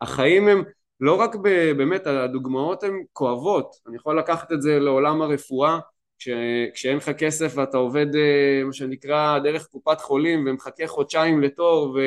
החיים 0.00 0.48
הם 0.48 0.62
לא 1.00 1.14
רק 1.14 1.36
ב, 1.36 1.72
באמת 1.72 2.06
הדוגמאות 2.06 2.82
הן 2.82 3.02
כואבות. 3.12 3.76
אני 3.86 3.96
יכול 3.96 4.18
לקחת 4.18 4.52
את 4.52 4.62
זה 4.62 4.78
לעולם 4.78 5.22
הרפואה 5.22 5.78
כש, 6.18 6.28
כשאין 6.74 6.96
לך 6.96 7.10
כסף 7.10 7.52
ואתה 7.56 7.76
עובד 7.76 8.16
אה, 8.16 8.64
מה 8.64 8.72
שנקרא 8.72 9.38
דרך 9.38 9.66
קופת 9.66 10.00
חולים 10.00 10.44
ומחכה 10.46 10.86
חודשיים 10.86 11.40
לתור 11.42 11.98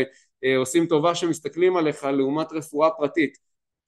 ועושים 0.43 0.85
טובה 0.85 1.15
שמסתכלים 1.15 1.77
עליך 1.77 2.03
לעומת 2.03 2.51
רפואה 2.51 2.89
פרטית. 2.89 3.37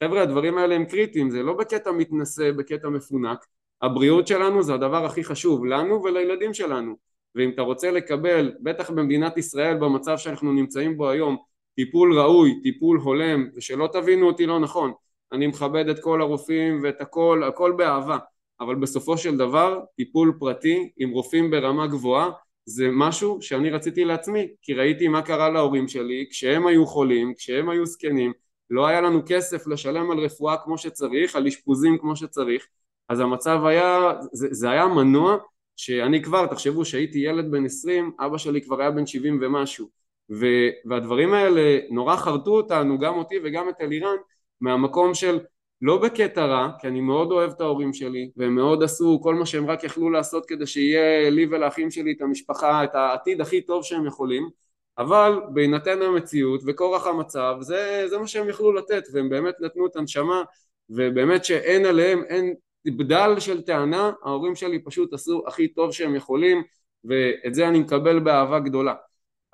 חבר'ה 0.03 0.21
הדברים 0.21 0.57
האלה 0.57 0.75
הם 0.75 0.85
קריטיים 0.85 1.29
זה 1.29 1.43
לא 1.43 1.53
בקטע 1.53 1.91
מתנשא 1.91 2.51
בקטע 2.51 2.89
מפונק. 2.89 3.45
הבריאות 3.81 4.27
שלנו 4.27 4.63
זה 4.63 4.73
הדבר 4.73 5.05
הכי 5.05 5.23
חשוב 5.23 5.65
לנו 5.65 6.03
ולילדים 6.03 6.53
שלנו. 6.53 6.95
ואם 7.35 7.49
אתה 7.49 7.61
רוצה 7.61 7.91
לקבל 7.91 8.53
בטח 8.61 8.89
במדינת 8.89 9.37
ישראל 9.37 9.77
במצב 9.77 10.17
שאנחנו 10.17 10.53
נמצאים 10.53 10.97
בו 10.97 11.09
היום 11.09 11.37
טיפול 11.75 12.19
ראוי, 12.19 12.59
טיפול 12.63 12.97
הולם 12.97 13.47
ושלא 13.55 13.89
תבינו 13.93 14.27
אותי 14.27 14.45
לא 14.45 14.59
נכון 14.59 14.91
אני 15.31 15.47
מכבד 15.47 15.89
את 15.89 15.99
כל 15.99 16.21
הרופאים 16.21 16.79
ואת 16.83 17.01
הכל, 17.01 17.43
הכל 17.47 17.71
באהבה. 17.77 18.17
אבל 18.59 18.75
בסופו 18.75 19.17
של 19.17 19.37
דבר 19.37 19.79
טיפול 19.95 20.33
פרטי 20.39 20.91
עם 20.97 21.09
רופאים 21.09 21.51
ברמה 21.51 21.87
גבוהה 21.87 22.29
זה 22.69 22.87
משהו 22.91 23.41
שאני 23.41 23.69
רציתי 23.69 24.05
לעצמי 24.05 24.47
כי 24.61 24.73
ראיתי 24.73 25.07
מה 25.07 25.21
קרה 25.21 25.49
להורים 25.49 25.87
שלי 25.87 26.27
כשהם 26.29 26.67
היו 26.67 26.85
חולים, 26.85 27.33
כשהם 27.37 27.69
היו 27.69 27.85
זקנים 27.85 28.33
לא 28.69 28.87
היה 28.87 29.01
לנו 29.01 29.21
כסף 29.25 29.67
לשלם 29.67 30.11
על 30.11 30.19
רפואה 30.19 30.57
כמו 30.57 30.77
שצריך, 30.77 31.35
על 31.35 31.47
אשפוזים 31.47 31.97
כמו 31.97 32.15
שצריך 32.15 32.67
אז 33.09 33.19
המצב 33.19 33.65
היה, 33.65 34.13
זה, 34.31 34.47
זה 34.51 34.69
היה 34.69 34.87
מנוע 34.87 35.37
שאני 35.75 36.23
כבר, 36.23 36.47
תחשבו 36.47 36.85
שהייתי 36.85 37.19
ילד 37.19 37.51
בן 37.51 37.65
20, 37.65 38.11
אבא 38.19 38.37
שלי 38.37 38.61
כבר 38.61 38.81
היה 38.81 38.91
בן 38.91 39.05
70 39.05 39.39
ומשהו 39.41 39.89
ו, 40.31 40.45
והדברים 40.85 41.33
האלה 41.33 41.79
נורא 41.89 42.15
חרטו 42.15 42.51
אותנו, 42.51 42.99
גם 42.99 43.17
אותי 43.17 43.35
וגם 43.43 43.69
את 43.69 43.75
אלירן 43.81 44.15
מהמקום 44.61 45.13
של 45.13 45.39
לא 45.81 45.97
בקטע 45.97 46.45
רע, 46.45 46.71
כי 46.79 46.87
אני 46.87 47.01
מאוד 47.01 47.31
אוהב 47.31 47.51
את 47.51 47.61
ההורים 47.61 47.93
שלי 47.93 48.31
והם 48.37 48.55
מאוד 48.55 48.83
עשו 48.83 49.19
כל 49.23 49.35
מה 49.35 49.45
שהם 49.45 49.69
רק 49.69 49.83
יכלו 49.83 50.09
לעשות 50.09 50.45
כדי 50.45 50.67
שיהיה 50.67 51.29
לי 51.29 51.45
ולאחים 51.51 51.91
שלי 51.91 52.11
את 52.17 52.21
המשפחה, 52.21 52.83
את 52.83 52.95
העתיד 52.95 53.41
הכי 53.41 53.61
טוב 53.61 53.83
שהם 53.83 54.05
יכולים 54.05 54.49
אבל 54.97 55.41
בהינתן 55.53 56.01
המציאות 56.01 56.61
וכורח 56.67 57.07
המצב 57.07 57.55
זה, 57.61 58.03
זה 58.09 58.17
מה 58.17 58.27
שהם 58.27 58.49
יכלו 58.49 58.73
לתת 58.73 59.03
והם 59.13 59.29
באמת 59.29 59.55
נתנו 59.59 59.85
את 59.87 59.95
הנשמה 59.95 60.43
ובאמת 60.89 61.45
שאין 61.45 61.85
עליהם, 61.85 62.23
אין 62.23 62.55
בדל 62.85 63.35
של 63.39 63.61
טענה 63.61 64.11
ההורים 64.23 64.55
שלי 64.55 64.83
פשוט 64.83 65.13
עשו 65.13 65.43
הכי 65.47 65.67
טוב 65.67 65.91
שהם 65.91 66.15
יכולים 66.15 66.63
ואת 67.03 67.53
זה 67.53 67.67
אני 67.67 67.79
מקבל 67.79 68.19
באהבה 68.19 68.59
גדולה. 68.59 68.93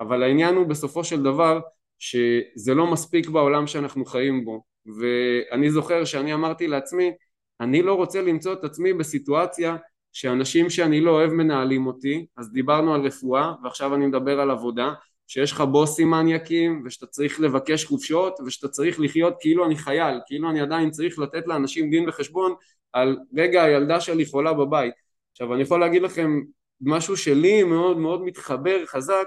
אבל 0.00 0.22
העניין 0.22 0.54
הוא 0.54 0.66
בסופו 0.66 1.04
של 1.04 1.22
דבר 1.22 1.60
שזה 1.98 2.74
לא 2.74 2.86
מספיק 2.92 3.28
בעולם 3.28 3.66
שאנחנו 3.66 4.04
חיים 4.04 4.44
בו 4.44 4.62
ואני 4.98 5.70
זוכר 5.70 6.04
שאני 6.04 6.34
אמרתי 6.34 6.66
לעצמי 6.66 7.12
אני 7.60 7.82
לא 7.82 7.94
רוצה 7.94 8.22
למצוא 8.22 8.52
את 8.52 8.64
עצמי 8.64 8.92
בסיטואציה 8.92 9.76
שאנשים 10.12 10.70
שאני 10.70 11.00
לא 11.00 11.10
אוהב 11.10 11.30
מנהלים 11.30 11.86
אותי. 11.86 12.26
אז 12.36 12.52
דיברנו 12.52 12.94
על 12.94 13.00
רפואה 13.00 13.52
ועכשיו 13.64 13.94
אני 13.94 14.06
מדבר 14.06 14.40
על 14.40 14.50
עבודה 14.50 14.92
שיש 15.26 15.52
לך 15.52 15.60
בוסים 15.60 16.10
מניאקים 16.10 16.82
ושאתה 16.84 17.06
צריך 17.06 17.40
לבקש 17.40 17.84
חופשות 17.84 18.40
ושאתה 18.46 18.68
צריך 18.68 19.00
לחיות 19.00 19.34
כאילו 19.40 19.66
אני 19.66 19.76
חייל 19.76 20.20
כאילו 20.26 20.50
אני 20.50 20.60
עדיין 20.60 20.90
צריך 20.90 21.18
לתת 21.18 21.46
לאנשים 21.46 21.90
דין 21.90 22.08
וחשבון 22.08 22.54
על 22.92 23.18
רגע 23.36 23.62
הילדה 23.62 24.00
שלי 24.00 24.26
חולה 24.26 24.52
בבית. 24.52 24.94
עכשיו 25.32 25.54
אני 25.54 25.62
יכול 25.62 25.80
להגיד 25.80 26.02
לכם 26.02 26.40
משהו 26.80 27.16
שלי 27.16 27.62
מאוד 27.62 27.98
מאוד 27.98 28.22
מתחבר 28.22 28.86
חזק 28.86 29.26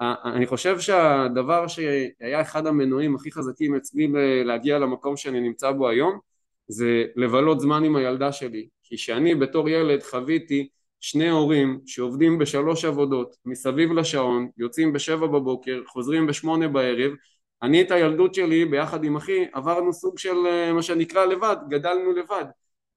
אני 0.00 0.46
חושב 0.46 0.80
שהדבר 0.80 1.66
שהיה 1.68 2.40
אחד 2.40 2.66
המנועים 2.66 3.14
הכי 3.14 3.32
חזקים 3.32 3.76
אצלי 3.76 4.08
להגיע 4.44 4.78
למקום 4.78 5.16
שאני 5.16 5.40
נמצא 5.40 5.72
בו 5.72 5.88
היום 5.88 6.18
זה 6.68 7.04
לבלות 7.16 7.60
זמן 7.60 7.84
עם 7.84 7.96
הילדה 7.96 8.32
שלי. 8.32 8.68
כי 8.82 8.98
שאני 8.98 9.34
בתור 9.34 9.68
ילד 9.68 10.02
חוויתי 10.02 10.68
שני 11.00 11.28
הורים 11.28 11.80
שעובדים 11.86 12.38
בשלוש 12.38 12.84
עבודות 12.84 13.36
מסביב 13.44 13.92
לשעון 13.92 14.48
יוצאים 14.56 14.92
בשבע 14.92 15.26
בבוקר 15.26 15.82
חוזרים 15.86 16.26
בשמונה 16.26 16.68
בערב 16.68 17.12
אני 17.62 17.82
את 17.82 17.90
הילדות 17.90 18.34
שלי 18.34 18.64
ביחד 18.64 19.04
עם 19.04 19.16
אחי 19.16 19.44
עברנו 19.52 19.92
סוג 19.92 20.18
של 20.18 20.36
מה 20.74 20.82
שנקרא 20.82 21.24
לבד 21.24 21.56
גדלנו 21.68 22.12
לבד. 22.12 22.44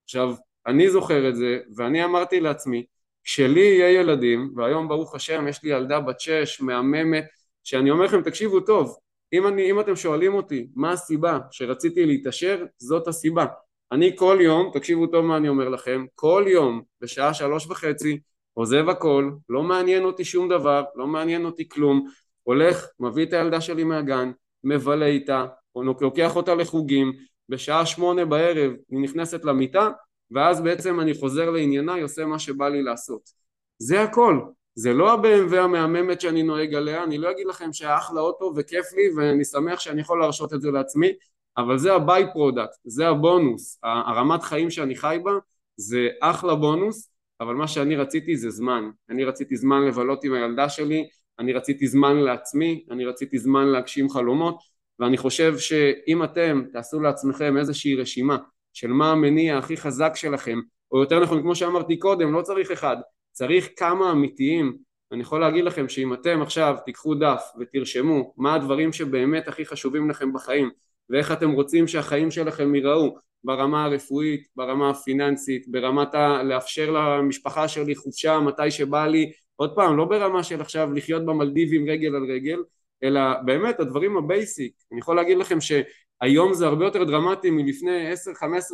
עכשיו 0.03 0.35
אני 0.67 0.89
זוכר 0.89 1.29
את 1.29 1.35
זה 1.35 1.59
ואני 1.75 2.05
אמרתי 2.05 2.39
לעצמי 2.39 2.85
כשלי 3.27 3.61
יהיה 3.61 3.99
ילדים 3.99 4.51
והיום 4.55 4.87
ברוך 4.87 5.15
השם 5.15 5.47
יש 5.47 5.63
לי 5.63 5.69
ילדה 5.69 5.99
בת 5.99 6.19
שש 6.19 6.61
מהממת 6.61 7.25
שאני 7.63 7.91
אומר 7.91 8.05
לכם 8.05 8.21
תקשיבו 8.21 8.59
טוב 8.59 8.97
אם, 9.33 9.47
אני, 9.47 9.71
אם 9.71 9.79
אתם 9.79 9.95
שואלים 9.95 10.33
אותי 10.33 10.67
מה 10.75 10.91
הסיבה 10.91 11.39
שרציתי 11.51 12.05
להתעשר 12.05 12.65
זאת 12.77 13.07
הסיבה. 13.07 13.45
אני 13.91 14.17
כל 14.17 14.37
יום 14.41 14.71
תקשיבו 14.73 15.07
טוב 15.07 15.25
מה 15.25 15.37
אני 15.37 15.49
אומר 15.49 15.69
לכם 15.69 16.05
כל 16.15 16.45
יום 16.47 16.81
בשעה 17.01 17.33
שלוש 17.33 17.67
וחצי 17.67 18.19
עוזב 18.53 18.89
הכל 18.89 19.31
לא 19.49 19.63
מעניין 19.63 20.03
אותי 20.03 20.25
שום 20.25 20.49
דבר 20.49 20.83
לא 20.95 21.07
מעניין 21.07 21.45
אותי 21.45 21.69
כלום 21.69 22.07
הולך 22.43 22.87
מביא 22.99 23.25
את 23.25 23.33
הילדה 23.33 23.61
שלי 23.61 23.83
מהגן 23.83 24.31
מבלה 24.63 25.05
איתה 25.05 25.45
לוקח 25.75 26.35
אותה 26.35 26.55
לחוגים 26.55 27.13
בשעה 27.49 27.85
שמונה 27.85 28.25
בערב 28.25 28.71
היא 28.89 28.99
נכנסת 28.99 29.45
למיטה 29.45 29.89
ואז 30.31 30.61
בעצם 30.61 30.99
אני 30.99 31.13
חוזר 31.13 31.49
לענייניי 31.49 32.01
עושה 32.01 32.25
מה 32.25 32.39
שבא 32.39 32.69
לי 32.69 32.83
לעשות. 32.83 33.29
זה 33.79 34.01
הכל. 34.01 34.39
זה 34.75 34.93
לא 34.93 35.11
ה-BMW 35.11 35.55
המהממת 35.55 36.21
שאני 36.21 36.43
נוהג 36.43 36.75
עליה 36.75 37.03
אני 37.03 37.17
לא 37.17 37.31
אגיד 37.31 37.47
לכם 37.47 37.73
שהיה 37.73 37.97
אחלה 37.97 38.21
אוטו 38.21 38.53
וכיף 38.55 38.85
לי 38.93 39.09
ואני 39.15 39.45
שמח 39.45 39.79
שאני 39.79 40.01
יכול 40.01 40.19
להרשות 40.19 40.53
את 40.53 40.61
זה 40.61 40.71
לעצמי 40.71 41.11
אבל 41.57 41.77
זה 41.77 41.93
ה 41.93 42.25
by-product 42.33 42.75
זה 42.83 43.07
הבונוס. 43.07 43.79
הרמת 43.83 44.43
חיים 44.43 44.69
שאני 44.69 44.95
חי 44.95 45.17
בה 45.23 45.31
זה 45.77 46.07
אחלה 46.21 46.55
בונוס 46.55 47.11
אבל 47.41 47.53
מה 47.53 47.67
שאני 47.67 47.95
רציתי 47.95 48.37
זה 48.37 48.49
זמן. 48.49 48.89
אני 49.09 49.25
רציתי 49.25 49.57
זמן 49.57 49.81
לבלות 49.87 50.23
עם 50.23 50.33
הילדה 50.33 50.69
שלי 50.69 51.07
אני 51.39 51.53
רציתי 51.53 51.87
זמן 51.87 52.17
לעצמי 52.17 52.85
אני 52.91 53.05
רציתי 53.05 53.37
זמן 53.37 53.67
להגשים 53.67 54.09
חלומות 54.09 54.59
ואני 54.99 55.17
חושב 55.17 55.57
שאם 55.57 56.23
אתם 56.23 56.63
תעשו 56.73 56.99
לעצמכם 56.99 57.57
איזושהי 57.57 57.95
רשימה 57.95 58.37
של 58.77 58.87
מה 58.87 59.11
המניע 59.11 59.57
הכי 59.57 59.77
חזק 59.77 60.11
שלכם 60.15 60.59
או 60.91 60.99
יותר 60.99 61.19
נכון 61.19 61.41
כמו 61.41 61.55
שאמרתי 61.55 61.97
קודם 61.97 62.33
לא 62.33 62.41
צריך 62.41 62.71
אחד 62.71 62.97
צריך 63.31 63.69
כמה 63.75 64.11
אמיתיים. 64.11 64.77
אני 65.11 65.21
יכול 65.21 65.41
להגיד 65.41 65.63
לכם 65.63 65.89
שאם 65.89 66.13
אתם 66.13 66.41
עכשיו 66.41 66.75
תיקחו 66.85 67.15
דף 67.15 67.43
ותרשמו 67.59 68.33
מה 68.37 68.55
הדברים 68.55 68.93
שבאמת 68.93 69.47
הכי 69.47 69.65
חשובים 69.65 70.09
לכם 70.09 70.33
בחיים 70.33 70.69
ואיך 71.09 71.31
אתם 71.31 71.51
רוצים 71.51 71.87
שהחיים 71.87 72.31
שלכם 72.31 72.75
ייראו 72.75 73.17
ברמה 73.43 73.85
הרפואית, 73.85 74.47
ברמה 74.55 74.89
הפיננסית, 74.89 75.67
ברמת 75.67 76.15
ה... 76.15 76.43
לאפשר 76.43 76.91
למשפחה 76.91 77.67
שלי 77.67 77.95
חופשה 77.95 78.39
מתי 78.39 78.71
שבא 78.71 79.07
לי. 79.07 79.31
עוד 79.55 79.75
פעם 79.75 79.97
לא 79.97 80.05
ברמה 80.05 80.43
של 80.43 80.61
עכשיו 80.61 80.93
לחיות 80.93 81.25
במלדיבים 81.25 81.89
רגל 81.89 82.15
על 82.15 82.23
רגל 82.31 82.59
אלא 83.03 83.21
באמת 83.45 83.79
הדברים 83.79 84.17
ה 84.17 84.25
basic. 84.25 84.73
אני 84.91 84.99
יכול 84.99 85.15
להגיד 85.15 85.37
לכם 85.37 85.61
ש... 85.61 85.71
היום 86.21 86.53
זה 86.53 86.67
הרבה 86.67 86.85
יותר 86.85 87.03
דרמטי 87.03 87.49
מלפני 87.49 88.13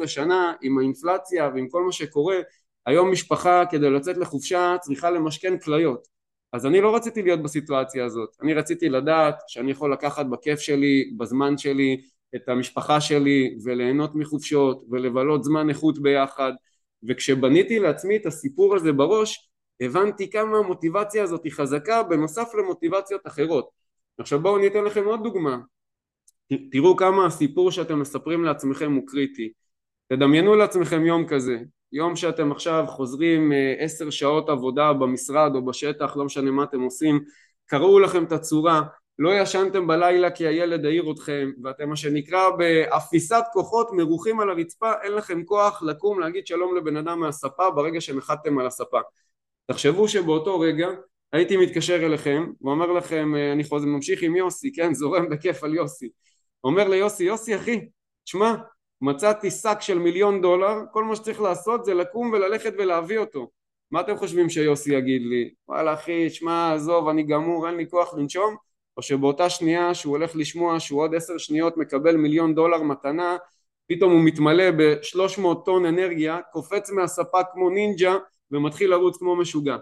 10-15 0.04 0.08
שנה 0.08 0.54
עם 0.62 0.78
האינפלציה 0.78 1.52
ועם 1.56 1.70
כל 1.70 1.84
מה 1.84 1.92
שקורה. 1.92 2.38
היום 2.86 3.12
משפחה 3.12 3.64
כדי 3.72 3.90
לצאת 3.90 4.18
לחופשה 4.18 4.76
צריכה 4.82 5.10
למשכן 5.10 5.60
כליות. 5.60 6.08
אז 6.54 6.66
אני 6.66 6.82
לא 6.82 6.96
רציתי 6.96 7.22
להיות 7.22 7.44
בסיטואציה 7.44 8.06
הזאת. 8.06 8.30
אני 8.42 8.54
רציתי 8.54 8.90
לדעת 8.90 9.36
שאני 9.48 9.72
יכול 9.72 9.94
לקחת 9.94 10.26
בכיף 10.26 10.60
שלי 10.60 11.12
בזמן 11.18 11.58
שלי 11.58 12.02
את 12.36 12.50
המשפחה 12.50 13.02
שלי 13.02 13.58
וליהנות 13.64 14.16
מחופשות 14.16 14.84
ולבלות 14.92 15.44
זמן 15.44 15.70
איכות 15.70 16.00
ביחד. 16.00 16.52
וכשבניתי 17.08 17.80
לעצמי 17.80 18.16
את 18.16 18.26
הסיפור 18.26 18.76
הזה 18.76 18.92
בראש 18.92 19.50
הבנתי 19.82 20.30
כמה 20.30 20.58
המוטיבציה 20.58 21.24
הזאת 21.24 21.44
היא 21.44 21.52
חזקה 21.52 22.04
בנוסף 22.04 22.52
למוטיבציות 22.58 23.28
אחרות. 23.28 23.70
עכשיו 24.18 24.40
בואו 24.40 24.58
אני 24.58 24.68
אתן 24.68 24.84
לכם 24.84 25.06
עוד 25.06 25.24
דוגמה 25.24 25.58
תראו 26.72 26.96
כמה 26.98 27.26
הסיפור 27.26 27.72
שאתם 27.72 28.00
מספרים 28.00 28.44
לעצמכם 28.44 28.94
הוא 28.94 29.08
קריטי. 29.08 29.52
תדמיינו 30.08 30.56
לעצמכם 30.56 31.06
יום 31.06 31.28
כזה 31.28 31.58
יום 31.94 32.16
שאתם 32.16 32.52
עכשיו 32.52 32.86
חוזרים 32.88 33.52
אה, 33.52 33.76
עשר 33.80 34.10
שעות 34.10 34.50
עבודה 34.50 34.94
במשרד 34.94 35.52
או 35.56 35.66
בשטח, 35.66 36.16
לא 36.16 36.26
משנה 36.26 36.52
מה 36.52 36.64
אתם 36.64 36.82
עושים, 36.82 37.20
קראו 37.66 38.00
לכם 38.00 38.24
את 38.24 38.32
הצורה, 38.32 38.82
לא 39.20 39.30
ישנתם 39.42 39.88
בלילה 39.88 40.32
כי 40.32 40.48
הילד 40.48 40.86
העיר 40.86 41.12
אתכם 41.12 41.52
ואתם 41.64 41.90
מה 41.90 41.96
שנקרא 41.96 42.50
באפיסת 42.50 43.44
כוחות 43.54 43.90
מרוחים 43.94 44.40
על 44.40 44.50
הרצפה 44.50 44.92
אין 45.04 45.12
לכם 45.12 45.44
כוח 45.44 45.84
לקום 45.84 46.20
להגיד 46.20 46.48
שלום 46.48 46.76
לבן 46.76 46.98
אדם 46.98 47.20
מהספה 47.20 47.72
ברגע 47.72 48.02
שנחתתם 48.02 48.60
על 48.60 48.68
הספה. 48.68 49.00
תחשבו 49.68 50.08
שבאותו 50.08 50.60
רגע 50.60 50.88
הייתי 51.32 51.58
מתקשר 51.58 52.06
אליכם 52.06 52.46
ואומר 52.62 52.92
לכם 52.92 53.36
אה, 53.36 53.52
אני 53.52 53.64
חוזר 53.64 53.88
ממשיך 53.88 54.24
עם 54.24 54.36
יוסי 54.36 54.72
כן 54.74 54.94
זורם 54.94 55.30
בכיף 55.30 55.64
על 55.64 55.76
יוסי 55.76 56.10
אומר 56.64 56.88
ליוסי 56.88 57.24
יוסי 57.24 57.56
אחי 57.56 57.80
שמע 58.26 58.56
מצאתי 59.02 59.52
שק 59.52 59.78
של 59.80 60.00
מיליון 60.00 60.42
דולר 60.42 60.76
כל 60.92 61.04
מה 61.04 61.16
שצריך 61.16 61.42
לעשות 61.42 61.86
זה 61.86 61.94
לקום 61.94 62.32
וללכת 62.32 62.74
ולהביא 62.78 63.18
אותו. 63.18 63.50
מה 63.92 64.02
אתם 64.02 64.18
חושבים 64.18 64.50
שיוסי 64.50 64.94
יגיד 64.94 65.22
לי? 65.22 65.54
וואלה 65.68 65.94
אחי 65.94 66.30
שמע 66.30 66.74
עזוב 66.74 67.08
אני 67.08 67.24
גמור 67.24 67.68
אין 67.68 67.76
לי 67.76 67.90
כוח 67.90 68.14
לנשום. 68.14 68.56
או 68.98 69.02
שבאותה 69.02 69.50
שנייה 69.50 69.94
שהוא 69.94 70.12
הולך 70.18 70.36
לשמוע 70.36 70.80
שהוא 70.80 71.02
עוד 71.02 71.16
עשר 71.16 71.38
שניות 71.38 71.78
מקבל 71.78 72.16
מיליון 72.16 72.56
דולר 72.56 72.84
מתנה 72.84 73.38
פתאום 73.88 74.12
הוא 74.12 74.22
מתמלא 74.22 74.64
בשלוש 74.78 75.38
מאות 75.38 75.66
טון 75.66 75.86
אנרגיה 75.86 76.40
קופץ 76.52 76.90
מהספה 76.90 77.40
כמו 77.54 77.70
נינג'ה 77.70 78.18
ומתחיל 78.52 78.90
לרוץ 78.90 79.18
כמו 79.18 79.36
משוגע. 79.36 79.78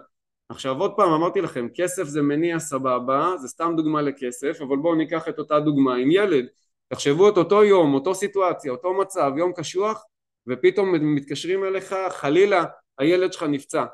עכשיו 0.48 0.80
עוד 0.80 0.92
פעם 0.96 1.12
אמרתי 1.12 1.40
לכם 1.40 1.68
כסף 1.74 2.04
זה 2.04 2.22
מניע 2.22 2.58
סבבה 2.58 3.32
זה 3.36 3.48
סתם 3.48 3.72
דוגמה 3.76 4.02
לכסף 4.02 4.58
אבל 4.60 4.76
בואו 4.76 4.94
ניקח 4.94 5.28
את 5.28 5.38
אותה 5.38 5.60
דוגמה 5.60 5.96
עם 5.96 6.10
ילד 6.10 6.46
תחשבו 6.92 7.28
את 7.28 7.36
אותו 7.36 7.64
יום 7.64 7.94
אותו 7.94 8.14
סיטואציה 8.14 8.72
אותו 8.72 8.94
מצב 8.94 9.32
יום 9.36 9.52
קשוח 9.52 10.04
ופתאום 10.46 11.14
מתקשרים 11.14 11.64
אליך 11.64 11.94
חלילה 12.10 12.64
הילד 12.98 13.32
שלך 13.32 13.42
נפצע. 13.42 13.84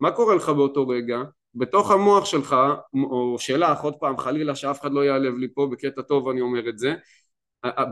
מה 0.00 0.10
קורה 0.10 0.34
לך 0.34 0.48
באותו 0.48 0.88
רגע? 0.88 1.18
בתוך 1.54 1.90
המוח 1.90 2.24
שלך 2.24 2.56
או 2.94 3.36
שלך 3.38 3.80
עוד 3.80 3.94
פעם 4.00 4.18
חלילה 4.18 4.54
שאף 4.54 4.80
אחד 4.80 4.92
לא 4.92 5.04
יעלב 5.04 5.34
לי 5.36 5.48
פה 5.54 5.68
בקטע 5.72 6.02
טוב 6.02 6.28
אני 6.28 6.40
אומר 6.40 6.68
את 6.68 6.78
זה 6.78 6.94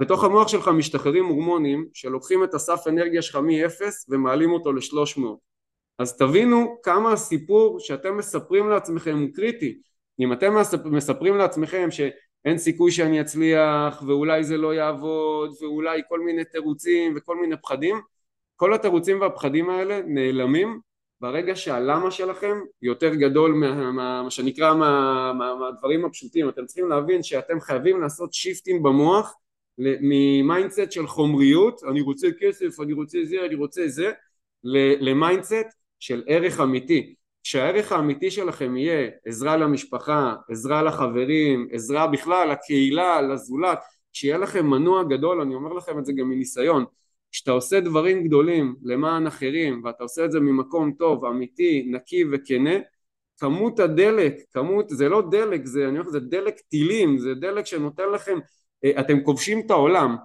בתוך 0.01 0.25
המוח 0.25 0.49
שלך 0.49 0.69
משתחררים 0.69 1.25
הורמונים 1.25 1.87
שלוקחים 1.93 2.45
את 2.45 2.55
הסף 2.55 2.87
אנרגיה 2.89 3.23
שלך 3.23 3.37
מ-0 3.37 3.83
ומעלים 4.09 4.53
אותו 4.53 4.73
ל-300 4.73 5.21
אז 5.99 6.17
תבינו 6.17 6.77
כמה 6.83 7.13
הסיפור 7.13 7.81
שאתם 7.81 8.17
מספרים 8.17 8.69
לעצמכם 8.69 9.19
הוא 9.19 9.29
קריטי. 9.35 9.81
אם 10.21 10.33
אתם 10.33 10.55
מספרים 10.85 11.37
לעצמכם 11.37 11.91
שאין 12.45 12.59
סיכוי 12.59 12.91
שאני 12.91 13.21
אצליח 13.21 14.03
ואולי 14.07 14.45
זה 14.45 14.57
לא 14.57 14.75
יעבוד 14.75 15.55
ואולי 15.61 16.03
כל 16.09 16.21
מיני 16.21 16.45
תירוצים 16.45 17.15
וכל 17.17 17.37
מיני 17.37 17.57
פחדים. 17.57 18.01
כל 18.57 18.75
התירוצים 18.75 19.21
והפחדים 19.21 19.71
האלה 19.71 20.01
נעלמים 20.07 20.81
ברגע 21.21 21.57
שהלמה 21.57 22.11
שלכם 22.11 22.61
יותר 22.83 23.15
גדול 23.15 23.53
מה, 23.53 23.93
מה, 23.93 24.23
מה 24.23 24.31
שנקרא 24.31 24.75
מה, 24.75 25.33
מה, 25.33 25.55
מהדברים 25.55 26.05
הפשוטים. 26.05 26.49
אתם 26.49 26.67
צריכים 26.67 26.89
להבין 26.89 27.23
שאתם 27.23 27.61
חייבים 27.61 28.01
לעשות 28.01 28.33
שיפטים 28.33 28.83
במוח 28.83 29.35
מ 29.79 29.93
mindset 29.93 30.93
של 30.93 31.07
חומריות. 31.07 31.81
אני 31.91 32.01
רוצה 32.01 32.29
כסף 32.41 32.81
אני 32.81 32.93
רוצה 32.93 33.19
זה 33.25 33.37
אני 33.47 33.55
רוצה 33.55 33.89
זה 33.89 34.13
ל 35.01 35.09
mindset 35.09 35.67
של 36.01 36.23
ערך 36.27 36.61
אמיתי 36.61 37.15
כשהערך 37.45 37.93
האמיתי 37.93 38.31
שלכם 38.31 38.77
יהיה 38.77 39.11
עזרה 39.27 39.57
למשפחה 39.57 40.35
עזרה 40.51 40.83
לחברים 40.83 41.69
עזרה 41.73 42.07
בכלל 42.07 42.53
לקהילה 42.53 43.23
לזולת. 43.23 43.79
שיהיה 44.13 44.39
לכם 44.39 44.67
מנוע 44.67 45.03
גדול 45.03 45.41
אני 45.41 45.55
אומר 45.55 45.73
לכם 45.73 45.99
את 45.99 46.05
זה 46.05 46.13
גם 46.13 46.29
מניסיון 46.29 46.85
כשאתה 47.33 47.51
עושה 47.51 47.81
דברים 47.81 48.25
גדולים 48.25 48.77
למען 48.83 49.27
אחרים 49.27 49.83
ואתה 49.85 50.03
עושה 50.03 50.25
את 50.25 50.33
זה 50.33 50.41
ממקום 50.41 50.93
טוב, 50.93 51.25
אמיתי, 51.25 51.87
נקי 51.91 52.25
וכנה, 52.33 52.71
כמות 53.39 53.81
הדלק, 53.81 54.35
כמות, 54.53 54.89
זה 54.89 55.09
לא 55.09 55.23
דלק, 55.31 55.67
זה, 55.67 55.89
אני 55.89 55.99
אומר, 55.99 56.11
זה 56.11 56.21
דלק 56.21 56.55
טילים, 56.61 57.19
זה 57.19 57.35
דלק 57.35 57.67
שנותן 57.67 58.09
לכם, 58.15 58.39
אה, 58.85 59.01
אתם 59.01 59.21
כובשים 59.25 59.61
את 59.67 59.71
העולם, 59.71 60.17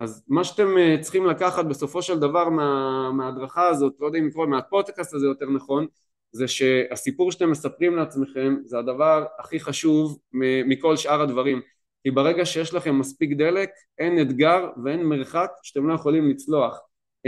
אז 0.00 0.24
מה 0.28 0.44
שאתם 0.44 0.78
אה, 0.78 0.96
צריכים 1.00 1.26
לקחת 1.26 1.64
בסופו 1.64 2.02
של 2.02 2.18
דבר 2.18 2.48
מה, 2.48 3.10
מההדרכה 3.12 3.68
הזאת, 3.68 3.92
לא 4.00 4.06
יודע 4.06 4.18
אם 4.18 4.26
לקרוא, 4.26 4.46
מהפודקאסט 4.46 5.14
הזה 5.14 5.26
יותר 5.26 5.50
נכון, 5.50 5.86
זה 6.36 6.48
שהסיפור 6.48 7.32
שאתם 7.32 7.50
מספרים 7.50 7.96
לעצמכם 7.96 8.56
זה 8.64 8.78
הדבר 8.78 9.24
הכי 9.38 9.60
חשוב 9.60 10.18
מכל 10.66 10.96
שאר 10.96 11.20
הדברים. 11.22 11.60
כי 12.02 12.10
ברגע 12.10 12.46
שיש 12.46 12.74
לכם 12.74 12.98
מספיק 12.98 13.32
דלק 13.32 13.70
אין 13.98 14.20
אתגר 14.20 14.68
ואין 14.84 15.02
מרחק 15.02 15.50
שאתם 15.62 15.88
לא 15.88 15.94
יכולים 15.94 16.30
לצלוח. 16.30 16.80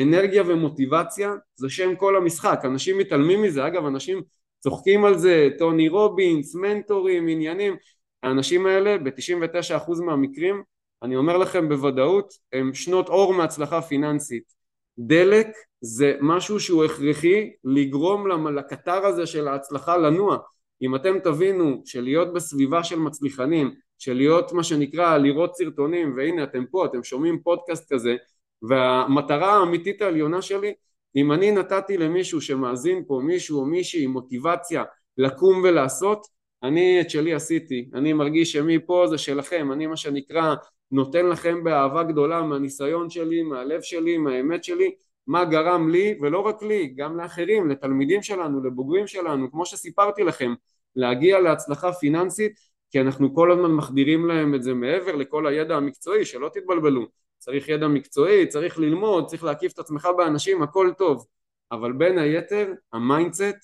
אנרגיה 0.02 0.42
ומוטיבציה 0.46 1.32
זה 1.56 1.68
שם 1.70 1.96
כל 1.96 2.16
המשחק. 2.16 2.60
אנשים 2.64 2.98
מתעלמים 2.98 3.42
מזה. 3.42 3.66
אגב 3.66 3.86
אנשים 3.86 4.22
צוחקים 4.60 5.04
על 5.04 5.18
זה 5.18 5.48
טוני 5.58 5.88
רובינס 5.88 6.54
מנטורים 6.54 7.28
עניינים. 7.28 7.76
האנשים 8.22 8.66
האלה 8.66 8.98
ב-99% 8.98 10.02
מהמקרים 10.04 10.62
אני 11.02 11.16
אומר 11.16 11.36
לכם 11.36 11.68
בוודאות 11.68 12.34
הם 12.52 12.74
שנות 12.74 13.08
אור 13.08 13.34
מהצלחה 13.34 13.82
פיננסית 13.82 14.57
דלק 14.98 15.46
זה 15.80 16.14
משהו 16.20 16.61
שהוא 16.61 16.84
הכרחי 16.84 17.50
לגרום 17.64 18.48
לקטר 18.48 19.06
הזה 19.06 19.26
של 19.26 19.48
ההצלחה 19.48 19.96
לנוע. 19.96 20.38
אם 20.82 20.94
אתם 20.94 21.18
תבינו 21.18 21.82
שלהיות 21.84 22.32
בסביבה 22.32 22.84
של 22.84 22.98
מצליחנים 22.98 23.74
של 23.98 24.14
להיות 24.14 24.52
מה 24.52 24.62
שנקרא 24.62 25.18
לראות 25.18 25.56
סרטונים 25.56 26.14
והנה 26.16 26.44
אתם 26.44 26.64
פה 26.70 26.84
אתם 26.84 27.02
שומעים 27.02 27.40
פודקאסט 27.42 27.92
כזה 27.92 28.16
והמטרה 28.62 29.52
האמיתית 29.52 30.02
העליונה 30.02 30.42
שלי 30.42 30.74
אם 31.16 31.32
אני 31.32 31.50
נתתי 31.52 31.96
למישהו 31.96 32.40
שמאזין 32.40 33.04
פה 33.06 33.20
מישהו 33.24 33.61
או 33.61 33.66
מישהי 33.66 34.06
מוטיבציה 34.06 34.84
לקום 35.18 35.62
ולעשות 35.64 36.26
אני 36.62 37.00
את 37.00 37.11
שלי 37.11 37.34
עשיתי. 37.34 37.90
אני 37.94 38.12
מרגיש 38.12 38.52
שמפה 38.52 39.06
זה 39.11 39.18
שלכם. 39.18 39.72
אני 39.72 39.87
מה 39.87 39.96
שנקרא 39.96 40.54
נותן 40.90 41.27
לכם 41.27 41.64
באהבה 41.64 42.03
גדולה 42.03 42.42
מהניסיון 42.42 43.11
שלי 43.11 43.42
מהלב 43.42 43.81
שלי 43.83 44.18
מהאמת 44.18 44.64
שלי 44.64 44.94
מה 45.27 45.44
גרם 45.44 45.88
לי 45.88 46.18
ולא 46.20 46.40
רק 46.40 46.62
לי 46.62 46.87
גם 46.96 47.16
לאחרים 47.16 47.70
לתלמידים 47.70 48.22
שלנו 48.22 48.64
לבוגרים 48.64 49.07
שלנו 49.07 49.51
כמו 49.51 49.66
שסיפרתי 49.66 50.24
לכם 50.24 50.55
להגיע 50.96 51.40
להצלחה 51.40 51.92
פיננסית 51.92 52.53
כי 52.90 53.01
אנחנו 53.01 53.35
כל 53.35 53.53
הזמן 53.53 53.70
מחדירים 53.70 54.27
להם 54.27 54.55
את 54.55 54.62
זה 54.62 54.74
מעבר 54.74 55.16
לכל 55.16 55.46
הידע 55.46 55.77
המקצועי, 55.77 56.24
שלא 56.24 56.48
תתבלבלו. 56.48 57.07
צריך 57.38 57.68
ידע 57.68 57.88
מקצועי, 57.88 58.46
צריך 58.46 58.79
ללמוד, 58.79 59.27
צריך 59.27 59.44
להקיף 59.44 59.72
את 59.72 59.79
עצמך 59.79 60.09
באנשים, 60.16 60.62
הכל 60.62 60.90
טוב. 60.98 61.27
אבל 61.72 61.92
בין 61.92 62.18
היתר, 62.18 62.72
ה 62.92 63.00
mindset, 63.00 63.56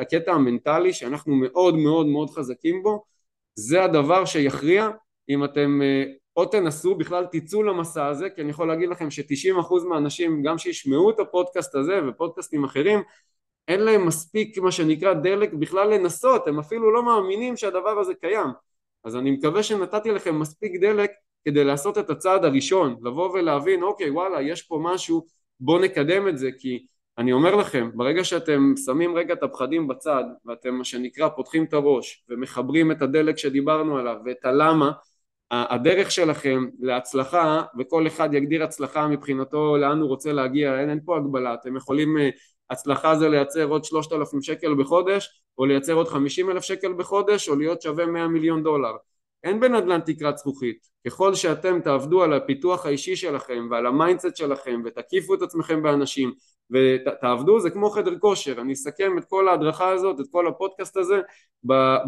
הקטע 0.00 0.32
המנטלי 0.32 0.92
שאנחנו 0.92 1.34
מאוד 1.36 1.76
מאוד 1.76 2.06
מאוד 2.06 2.30
חזקים 2.30 2.82
בו, 2.82 3.04
זה 3.54 3.84
הדבר 3.84 4.24
שיכריע 4.24 4.90
אם 5.28 5.44
אתם 5.44 5.82
אה, 5.82 6.04
או 6.38 6.46
תנסו, 6.46 6.94
בכלל 6.94 7.26
תצאו 7.30 7.62
למסע 7.62 8.06
הזה, 8.06 8.30
כי 8.30 8.40
אני 8.40 8.50
יכול 8.50 8.68
להגיד 8.68 8.88
לכם 8.88 9.10
ש-90% 9.10 9.84
מהאנשים, 9.88 10.42
גם 10.42 10.58
שישמעו 10.58 11.10
את 11.10 11.20
הפודקאסט 11.20 11.74
הזה 11.74 12.00
ופודקאסטים 12.08 12.64
אחרים, 12.64 13.02
אין 13.68 13.80
להם 13.80 14.06
מספיק 14.06 14.58
מה 14.58 14.72
שנקרא 14.72 15.14
דלק 15.14 15.52
בכלל 15.52 15.94
לנסות, 15.94 16.48
הם 16.48 16.58
אפילו 16.58 16.92
לא 16.92 17.02
מאמינים 17.02 17.56
שהדבר 17.56 17.98
הזה 17.98 18.14
קיים. 18.14 18.46
אז 19.04 19.16
אני 19.16 19.30
מקווה 19.30 19.62
שנתתי 19.62 20.10
לכם 20.10 20.38
מספיק 20.38 20.72
דלק 20.80 21.10
כדי 21.44 21.64
לעשות 21.64 21.98
את 21.98 22.10
הצעד 22.10 22.44
הראשון, 22.44 22.96
לבוא 23.02 23.30
ולהבין 23.30 23.82
אוקיי 23.82 24.10
וואלה 24.10 24.42
יש 24.42 24.62
פה 24.62 24.80
משהו 24.82 25.26
בואו 25.60 25.78
נקדם 25.78 26.28
את 26.28 26.38
זה 26.38 26.50
כי 26.58 26.86
אני 27.18 27.32
אומר 27.32 27.56
לכם 27.56 27.90
ברגע 27.94 28.24
שאתם 28.24 28.72
שמים 28.84 29.16
רגע 29.16 29.34
את 29.34 29.42
הפחדים 29.42 29.88
בצד 29.88 30.24
ואתם 30.46 30.74
מה 30.74 30.84
שנקרא 30.84 31.28
פותחים 31.28 31.64
את 31.64 31.72
הראש 31.72 32.24
ומחברים 32.28 32.92
את 32.92 33.02
הדלק 33.02 33.38
שדיברנו 33.38 33.98
עליו 33.98 34.16
ואת 34.24 34.44
הלמה 34.44 34.92
הדרך 35.50 36.10
שלכם 36.10 36.66
להצלחה 36.80 37.62
וכל 37.78 38.06
אחד 38.06 38.34
יגדיר 38.34 38.64
הצלחה 38.64 39.06
מבחינתו 39.06 39.76
לאן 39.76 40.00
הוא 40.00 40.08
רוצה 40.08 40.32
להגיע 40.32 40.80
אין, 40.80 40.90
אין 40.90 41.00
פה 41.04 41.16
הגבלה. 41.16 41.54
אתם 41.54 41.76
יכולים 41.76 42.18
אה, 42.18 42.28
הצלחה 42.70 43.16
זה 43.16 43.28
לייצר 43.28 43.64
עוד 43.64 43.84
שלושת 43.84 44.12
אלפים 44.12 44.42
שקל 44.42 44.74
בחודש 44.74 45.42
או 45.58 45.66
לייצר 45.66 45.92
עוד 45.92 46.08
חמישים 46.08 46.50
אלף 46.50 46.62
שקל 46.62 46.92
בחודש 46.92 47.48
או 47.48 47.56
להיות 47.56 47.82
שווה 47.82 48.06
מאה 48.06 48.28
מיליון 48.28 48.62
דולר. 48.62 48.92
אין 49.44 49.60
בנדל"ן 49.60 50.00
תקרת 50.00 50.38
זכוכית. 50.38 50.88
ככל 51.06 51.34
שאתם 51.34 51.80
תעבדו 51.80 52.22
על 52.22 52.32
הפיתוח 52.32 52.86
האישי 52.86 53.16
שלכם 53.16 53.68
ועל 53.70 53.86
ה 53.86 53.92
mindset 53.92 54.36
שלכם 54.36 54.82
ותקיפו 54.84 55.34
את 55.34 55.42
עצמכם 55.42 55.82
באנשים 55.82 56.32
ותעבדו 56.70 57.60
זה 57.60 57.70
כמו 57.70 57.90
חדר 57.90 58.18
כושר. 58.18 58.60
אני 58.60 58.72
אסכם 58.72 59.18
את 59.18 59.24
כל 59.24 59.48
ההדרכה 59.48 59.88
הזאת 59.88 60.20
את 60.20 60.26
כל 60.30 60.46
הפודקאסט 60.46 60.96
הזה 60.96 61.20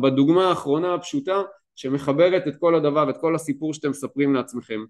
בדוגמה 0.03 0.48
האחרונה 0.48 0.94
הפשוטה 0.94 1.42
שמחברת 1.81 2.49
את 2.49 2.57
כל 2.61 2.75
הדבר 2.75 3.11
את 3.11 3.16
כל 3.21 3.35
הסיפור 3.35 3.75
שאתם 3.75 3.90
מספרים 3.90 4.35
לעצמכם. 4.35 4.81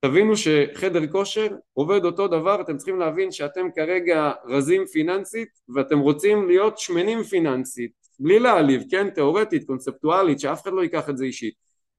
תבינו 0.00 0.36
שחדר 0.36 1.06
כושר 1.06 1.46
עובד 1.72 2.04
אותו 2.04 2.28
דבר, 2.28 2.60
אתם 2.60 2.76
צריכים 2.76 2.98
להבין 2.98 3.32
שאתם 3.32 3.68
כרגע 3.76 4.32
רזים 4.48 4.86
פיננסית 4.86 5.48
ואתם 5.74 5.98
רוצים 5.98 6.48
להיות 6.48 6.78
שמנים 6.78 7.22
פיננסית, 7.22 7.92
בלי 8.18 8.38
להעליב, 8.38 8.82
כן, 8.90 9.10
תאורטית, 9.10 9.66
קונספטואלית, 9.66 10.40
שאף 10.40 10.62
אחד 10.62 10.72
לא 10.72 10.82
ייקח 10.82 11.10
את 11.10 11.16
זה 11.18 11.24
אישית. 11.24 11.54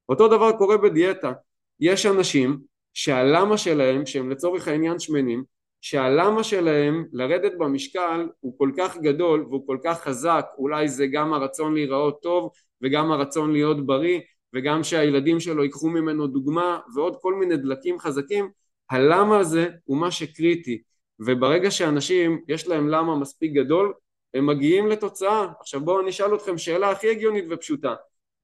אותו 0.09 0.27
דבר 0.27 0.51
קורה 0.51 0.77
בדיאטה, 0.77 1.31
יש 1.79 2.05
אנשים 2.05 2.59
שהלמה 2.93 3.57
שלהם, 3.57 4.05
שהם 4.05 4.29
לצורך 4.29 4.67
העניין 4.67 4.99
שמנים, 4.99 5.43
שהלמה 5.81 6.43
שלהם 6.43 7.05
לרדת 7.11 7.51
במשקל 7.57 8.27
הוא 8.39 8.57
כל 8.57 8.71
כך 8.77 8.97
גדול 8.97 9.45
והוא 9.49 9.67
כל 9.67 9.77
כך 9.83 10.01
חזק, 10.01 10.45
אולי 10.57 10.87
זה 10.87 11.07
גם 11.07 11.33
הרצון 11.33 11.73
להיראות 11.73 12.21
טוב 12.21 12.51
וגם 12.83 13.11
הרצון 13.11 13.51
להיות 13.51 13.85
בריא 13.85 14.19
וגם 14.53 14.83
שהילדים 14.83 15.39
שלו 15.39 15.63
ייקחו 15.63 15.89
ממנו 15.89 16.27
דוגמה 16.27 16.79
ועוד 16.95 17.15
כל 17.21 17.33
מיני 17.33 17.57
דלקים 17.57 17.99
חזקים, 17.99 18.49
הלמה 18.89 19.39
הזה 19.39 19.67
הוא 19.83 19.97
מה 19.97 20.11
שקריטי 20.11 20.81
וברגע 21.19 21.71
שאנשים 21.71 22.41
יש 22.47 22.67
להם 22.67 22.89
למה 22.89 23.15
מספיק 23.15 23.51
גדול 23.53 23.93
הם 24.33 24.45
מגיעים 24.45 24.87
לתוצאה. 24.87 25.47
עכשיו 25.59 25.81
בואו 25.81 26.01
אני 26.01 26.09
אשאל 26.09 26.35
אתכם 26.35 26.57
שאלה 26.57 26.91
הכי 26.91 27.09
הגיונית 27.09 27.45
ופשוטה. 27.49 27.95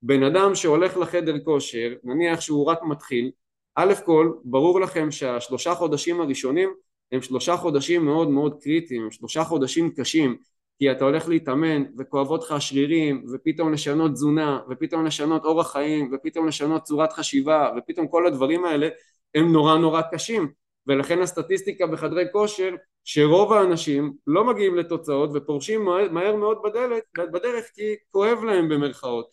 בן 0.02 0.24
אדם 0.24 0.56
שהולך 0.56 0.98
לחדר 0.98 1.40
כושר, 1.40 1.94
נניח 2.04 2.42
שהוא 2.42 2.66
רק 2.66 2.80
מתחיל, 2.84 3.32
א' 3.76 3.94
כל 4.06 4.34
ברור 4.44 4.80
לכם 4.80 5.12
שהשלושה 5.12 5.76
חודשים 5.76 6.22
הראשונים 6.22 6.74
הם 7.12 7.22
שלושה 7.22 7.58
חודשים 7.58 8.06
מאוד 8.06 8.30
מאוד 8.30 8.62
קריטיים, 8.62 9.04
הם 9.04 9.12
שלושה 9.12 9.44
חודשים 9.44 9.92
קשים 9.92 10.38
כי 10.80 10.92
אתה 10.92 11.06
הולך 11.06 11.28
להתאמן 11.28 11.84
וכואבות 11.98 12.44
לך 12.44 12.52
השרירים 12.52 13.26
ופתאום 13.34 13.74
לשנות 13.74 14.12
תזונה 14.12 14.60
ופתאום 14.70 15.06
לשנות 15.06 15.46
אורח 15.46 15.72
חיים 15.72 16.12
ופתאום 16.14 16.48
לשנות 16.48 16.84
צורת 16.84 17.14
חשיבה 17.14 17.72
ופתאום 17.78 18.08
כל 18.08 18.28
הדברים 18.28 18.66
האלה 18.66 18.90
הם 19.36 19.52
נורא 19.52 19.78
נורא 19.78 20.02
קשים. 20.12 20.52
ולכן 20.88 21.22
הסטטיסטיקה 21.22 21.88
בחדרי 21.88 22.26
כושר 22.32 22.76
שרוב 23.04 23.54
האנשים 23.54 24.14
לא 24.28 24.44
מגיעים 24.44 24.76
לתוצאות 24.76 25.30
ופורשים 25.34 25.86
מהר, 25.86 26.12
מהר 26.12 26.36
מאוד 26.36 26.58
בדלת, 26.64 27.04
בדרך 27.18 27.66
כי 27.74 27.96
כואב 28.12 28.44
להם 28.44 28.70
במרכאות. 28.70 29.28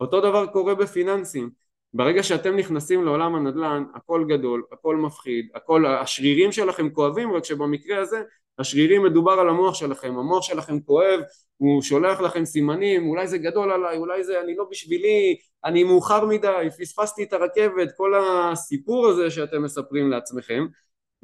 אותו 0.00 0.20
דבר 0.20 0.46
קורה 0.46 0.74
בפיננסים. 0.74 1.50
ברגע 1.94 2.22
שאתם 2.22 2.56
נכנסים 2.56 3.04
לעולם 3.04 3.34
הנדל"ן 3.34 3.84
הכל 3.94 4.24
גדול, 4.28 4.62
הכל 4.72 4.96
מפחיד, 4.96 5.48
הכל, 5.54 5.86
השרירים 5.86 6.52
שלכם 6.52 6.90
כואבים 6.90 7.32
רק 7.32 7.44
שבמקרה 7.44 8.00
הזה 8.00 8.22
השרירים 8.58 9.02
מדובר 9.02 9.32
על 9.32 9.48
המוח 9.48 9.74
שלכם, 9.74 10.18
המוח 10.18 10.42
שלכם 10.42 10.80
כואב, 10.80 11.20
הוא 11.56 11.82
שולח 11.82 12.20
לכם 12.20 12.44
סימנים, 12.44 13.08
אולי 13.08 13.28
זה 13.28 13.38
גדול 13.38 13.72
עליי, 13.72 13.96
אולי 13.96 14.24
זה 14.24 14.40
אני 14.40 14.56
לא 14.56 14.64
בשבילי, 14.70 15.36
אני 15.64 15.84
מאוחר 15.84 16.24
מדי, 16.26 16.68
פספסתי 16.78 17.22
את 17.22 17.32
הרכבת, 17.32 17.88
כל 17.96 18.12
הסיפור 18.14 19.06
הזה 19.06 19.30
שאתם 19.30 19.62
מספרים 19.62 20.10
לעצמכם 20.10 20.66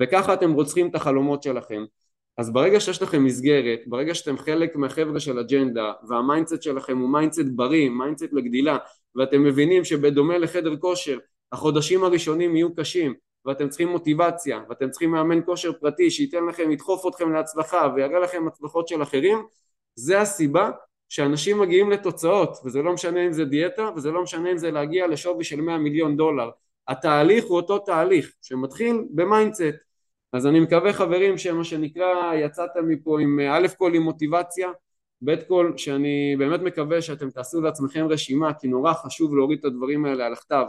וככה 0.00 0.34
אתם 0.34 0.52
רוצחים 0.52 0.90
את 0.90 0.94
החלומות 0.94 1.42
שלכם. 1.42 1.84
אז 2.38 2.52
ברגע 2.52 2.80
שיש 2.80 3.02
לכם 3.02 3.24
מסגרת, 3.24 3.80
ברגע 3.86 4.14
שאתם 4.14 4.38
חלק 4.38 4.76
מהחבר'ה 4.76 5.20
של 5.20 5.38
אג'נדה 5.38 5.92
וה 6.08 6.20
mindset 6.20 6.62
שלכם 6.62 6.98
הוא 6.98 7.08
mindset 7.08 7.46
בריא, 7.54 7.90
mindset 7.90 8.32
לגדילה 8.32 8.78
ואתם 9.16 9.44
מבינים 9.44 9.84
שבדומה 9.84 10.38
לחדר 10.38 10.76
כושר 10.76 11.18
החודשים 11.52 12.04
הראשונים 12.04 12.56
יהיו 12.56 12.74
קשים 12.74 13.14
ואתם 13.46 13.68
צריכים 13.68 13.88
מוטיבציה 13.88 14.60
ואתם 14.68 14.90
צריכים 14.90 15.10
מאמן 15.10 15.40
כושר 15.44 15.72
פרטי 15.72 16.10
שייתן 16.10 16.44
לכם, 16.44 16.70
ידחוף 16.70 17.06
אתכם 17.06 17.32
להצלחה 17.32 17.88
ויראה 17.94 18.18
לכם 18.18 18.48
הצלחות 18.48 18.88
של 18.88 19.02
אחרים 19.02 19.46
זה 19.94 20.20
הסיבה 20.20 20.70
שאנשים 21.08 21.60
מגיעים 21.60 21.90
לתוצאות 21.90 22.58
וזה 22.64 22.82
לא 22.82 22.92
משנה 22.92 23.26
אם 23.26 23.32
זה 23.32 23.44
דיאטה 23.44 23.90
וזה 23.96 24.10
לא 24.10 24.22
משנה 24.22 24.52
אם 24.52 24.58
זה 24.58 24.70
להגיע 24.70 25.06
לשווי 25.06 25.44
של 25.44 25.60
100 25.60 25.78
מיליון 25.78 26.16
דולר. 26.16 26.50
התהליך 26.88 27.44
הוא 27.44 27.56
אותו 27.56 27.78
תהליך 27.78 28.32
שמתחיל 28.42 29.04
ב 29.10 29.17
mindset. 29.17 29.74
אז 30.32 30.46
אני 30.46 30.60
מקווה 30.60 30.92
חברים 30.92 31.38
שמה 31.38 31.64
שנקרא 31.64 32.34
יצאתם 32.34 32.88
מפה 32.88 33.20
עם 33.20 33.40
א' 33.40 33.66
כל 33.78 33.94
עם 33.94 34.02
מוטיבציה 34.02 34.70
ב' 35.24 35.34
כל 35.48 35.72
שאני 35.76 36.36
באמת 36.38 36.60
מקווה 36.60 37.02
שאתם 37.02 37.30
תעשו 37.30 37.60
לעצמכם 37.60 38.06
רשימה 38.10 38.54
כי 38.54 38.68
נורא 38.68 38.92
חשוב 38.92 39.34
להוריד 39.34 39.58
את 39.58 39.64
הדברים 39.64 40.04
האלה 40.04 40.26
על 40.26 40.32
הכתב 40.32 40.64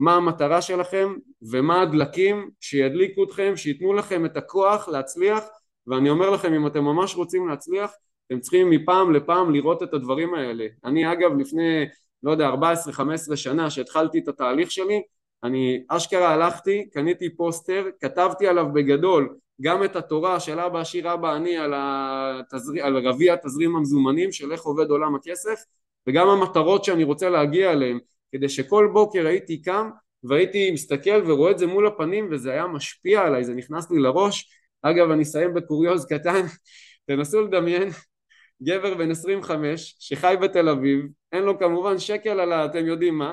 מה 0.00 0.14
המטרה 0.14 0.62
שלכם 0.62 1.14
ומה 1.50 1.82
הדלקים 1.82 2.50
שידליקו 2.60 3.24
אתכם 3.24 3.52
שייתנו 3.56 3.92
לכם 3.92 4.24
את 4.24 4.36
הכוח 4.36 4.88
להצליח 4.88 5.44
ואני 5.86 6.10
אומר 6.10 6.30
לכם 6.30 6.54
אם 6.54 6.66
אתם 6.66 6.84
ממש 6.84 7.16
רוצים 7.16 7.48
להצליח 7.48 7.92
אתם 8.26 8.40
צריכים 8.40 8.70
מפעם 8.70 9.12
לפעם 9.12 9.52
לראות 9.52 9.82
את 9.82 9.94
הדברים 9.94 10.34
האלה. 10.34 10.66
אני 10.84 11.12
אגב 11.12 11.38
לפני 11.38 11.86
לא 12.22 12.30
יודע 12.30 12.50
14-15 13.32 13.36
שנה 13.36 13.70
שהתחלתי 13.70 14.18
את 14.18 14.28
התהליך 14.28 14.70
שלי 14.70 15.02
אני 15.44 15.84
אשכרה 15.88 16.28
הלכתי, 16.28 16.88
קניתי 16.92 17.36
פוסטר, 17.36 17.86
כתבתי 18.00 18.46
עליו 18.46 18.72
בגדול 18.72 19.36
גם 19.60 19.84
את 19.84 19.96
התורה 19.96 20.40
של 20.40 20.60
אבא 20.60 20.80
עשיר 20.80 21.14
אבא 21.14 21.36
אני 21.36 21.58
על, 21.58 21.74
התזר... 21.76 22.72
על 22.82 23.06
רביע 23.08 23.36
תזרים 23.36 23.76
המזומנים 23.76 24.32
של 24.32 24.52
איך 24.52 24.62
עובד 24.62 24.90
עולם 24.90 25.14
הכסף 25.14 25.64
וגם 26.06 26.28
המטרות 26.28 26.84
שאני 26.84 27.04
רוצה 27.04 27.30
להגיע 27.30 27.72
אליהן 27.72 27.98
כדי 28.32 28.48
שכל 28.48 28.88
בוקר 28.92 29.26
הייתי 29.26 29.62
קם 29.62 29.90
והייתי 30.24 30.70
מסתכל 30.70 31.30
ורואה 31.30 31.50
את 31.50 31.58
זה 31.58 31.66
מול 31.66 31.86
הפנים 31.86 32.28
וזה 32.30 32.52
היה 32.52 32.66
משפיע 32.66 33.20
עליי, 33.20 33.44
זה 33.44 33.54
נכנס 33.54 33.90
לי 33.90 33.98
לראש. 33.98 34.50
אגב 34.82 35.10
אני 35.10 35.22
אסיים 35.22 35.54
בקוריוז 35.54 36.06
קטן. 36.06 36.46
תנסו 37.06 37.42
לדמיין 37.42 37.88
גבר 38.62 38.94
בן 38.94 39.10
25 39.10 39.96
שחי 39.98 40.34
בתל 40.42 40.68
אביב 40.68 41.04
אין 41.32 41.42
לו 41.42 41.58
כמובן 41.58 41.98
שקל 41.98 42.40
על 42.40 42.52
אתם 42.52 42.86
יודעים 42.86 43.18
מה 43.18 43.32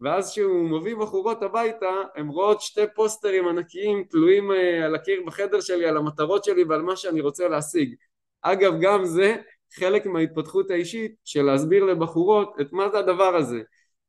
ואז 0.00 0.32
כשהוא 0.32 0.70
מביא 0.70 0.96
בחורות 0.96 1.42
הביתה 1.42 1.90
הן 2.16 2.28
רואות 2.28 2.60
שתי 2.60 2.80
פוסטרים 2.94 3.48
ענקיים 3.48 4.04
תלויים 4.10 4.52
אה, 4.52 4.84
על 4.84 4.94
הקיר 4.94 5.22
בחדר 5.26 5.60
שלי 5.60 5.86
על 5.86 5.96
המטרות 5.96 6.44
שלי 6.44 6.64
ועל 6.64 6.82
מה 6.82 6.96
שאני 6.96 7.20
רוצה 7.20 7.48
להשיג. 7.48 7.94
אגב 8.42 8.72
גם 8.80 9.04
זה 9.04 9.36
חלק 9.74 10.06
מההתפתחות 10.06 10.70
האישית 10.70 11.14
של 11.24 11.42
להסביר 11.42 11.84
לבחורות 11.84 12.60
את 12.60 12.72
מה 12.72 12.88
זה 12.90 12.98
הדבר 12.98 13.36
הזה 13.36 13.60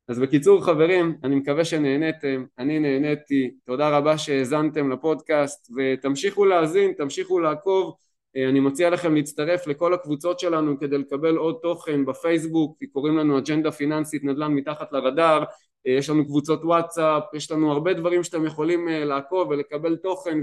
אז 0.08 0.20
בקיצור 0.20 0.65
חברים 0.65 1.17
אני 1.24 1.36
מקווה 1.36 1.65
שנהניתם 1.65 2.46
אני 2.60 2.80
נהניתי 2.80 3.52
תודה 3.65 3.98
רבה 3.98 4.17
שהאזנתם 4.17 4.91
לפודקאסט 4.91 5.72
ותמשיכו 5.78 6.46
להאזין 6.46 6.93
תמשיכו 6.93 7.39
לעקוב 7.39 7.96
אה, 8.38 8.50
אני 8.50 8.60
מציע 8.60 8.89
לכם 8.89 9.15
להצטרף 9.15 9.67
לכל 9.67 9.93
הקבוצות 9.93 10.39
שלנו 10.39 10.80
כדי 10.80 10.98
לקבל 10.98 11.36
עוד 11.36 11.56
תוכן 11.62 12.06
בפייסבוק 12.06 12.78
קוראים 12.91 13.17
לנו 13.17 13.38
אג'נדה 13.38 13.72
פיננסית 13.72 14.24
נדל"ן 14.24 14.54
מתחת 14.54 14.91
לרדאר 14.91 15.43
אה, 15.88 15.91
יש 15.91 16.10
לנו 16.10 16.26
קבוצות 16.26 16.63
וואטסאפ, 16.63 17.24
יש 17.34 17.52
לנו 17.52 17.72
הרבה 17.72 17.93
דברים 17.93 18.24
שאתם 18.24 18.46
יכולים 18.46 18.89
אה, 18.89 19.06
לעקוב 19.06 19.50
ולקבל 19.50 19.96
תוכן 19.96 20.38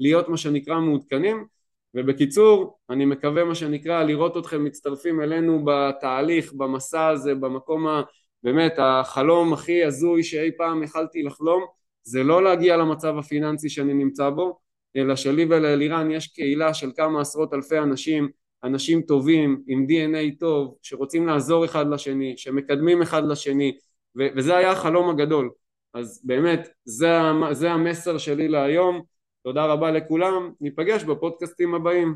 ולהיות 0.00 0.28
מה 0.28 0.36
שנקרא 0.36 0.80
מעודכנים. 0.80 1.46
ובקיצור 1.96 2.78
אני 2.90 3.04
מקווה 3.04 3.44
מה 3.44 3.54
שנקרא 3.54 4.02
לראות 4.02 4.36
אתכם 4.36 4.64
מצטרפים 4.64 5.20
אלינו 5.20 5.64
בתהליך, 5.64 6.52
במסע 6.52 7.08
הזה, 7.08 7.34
במקום 7.34 7.86
ה... 7.86 8.02
באמת 8.44 8.74
החלום 8.78 9.52
הכי 9.52 9.84
הזוי 9.84 10.22
שאי 10.22 10.50
פעם 10.56 10.82
יכלתי 10.82 11.22
לחלום 11.22 11.64
זה 12.02 12.22
לא 12.22 12.44
להגיע 12.44 12.76
למצב 12.76 13.18
הפיננסי 13.18 13.68
שאני 13.68 13.94
נמצא 13.94 14.30
בו 14.30 14.58
אלא 14.96 15.16
שלי 15.16 15.44
ולאלירן 15.44 16.10
יש 16.10 16.26
קהילה 16.26 16.74
של 16.74 16.90
כמה 16.96 17.20
עשרות 17.20 17.54
אלפי 17.54 17.78
אנשים 17.78 18.28
אנשים 18.64 19.02
טובים 19.02 19.62
עם 19.66 19.86
DNA 19.88 20.38
טוב 20.40 20.76
שרוצים 20.82 21.26
לעזור 21.26 21.64
אחד 21.64 21.86
לשני 21.86 22.34
שמקדמים 22.36 23.02
אחד 23.02 23.24
לשני 23.24 23.76
וזה 24.16 24.56
היה 24.56 24.70
החלום 24.70 25.10
הגדול. 25.10 25.50
אז 25.94 26.22
באמת 26.24 26.68
זה, 26.84 27.08
זה 27.52 27.70
המסר 27.70 28.18
שלי 28.18 28.48
להיום. 28.48 29.02
תודה 29.42 29.66
רבה 29.66 29.90
לכולם. 29.90 30.52
ניפגש 30.60 31.04
בפודקאסטים 31.04 31.74
הבאים 31.74 32.14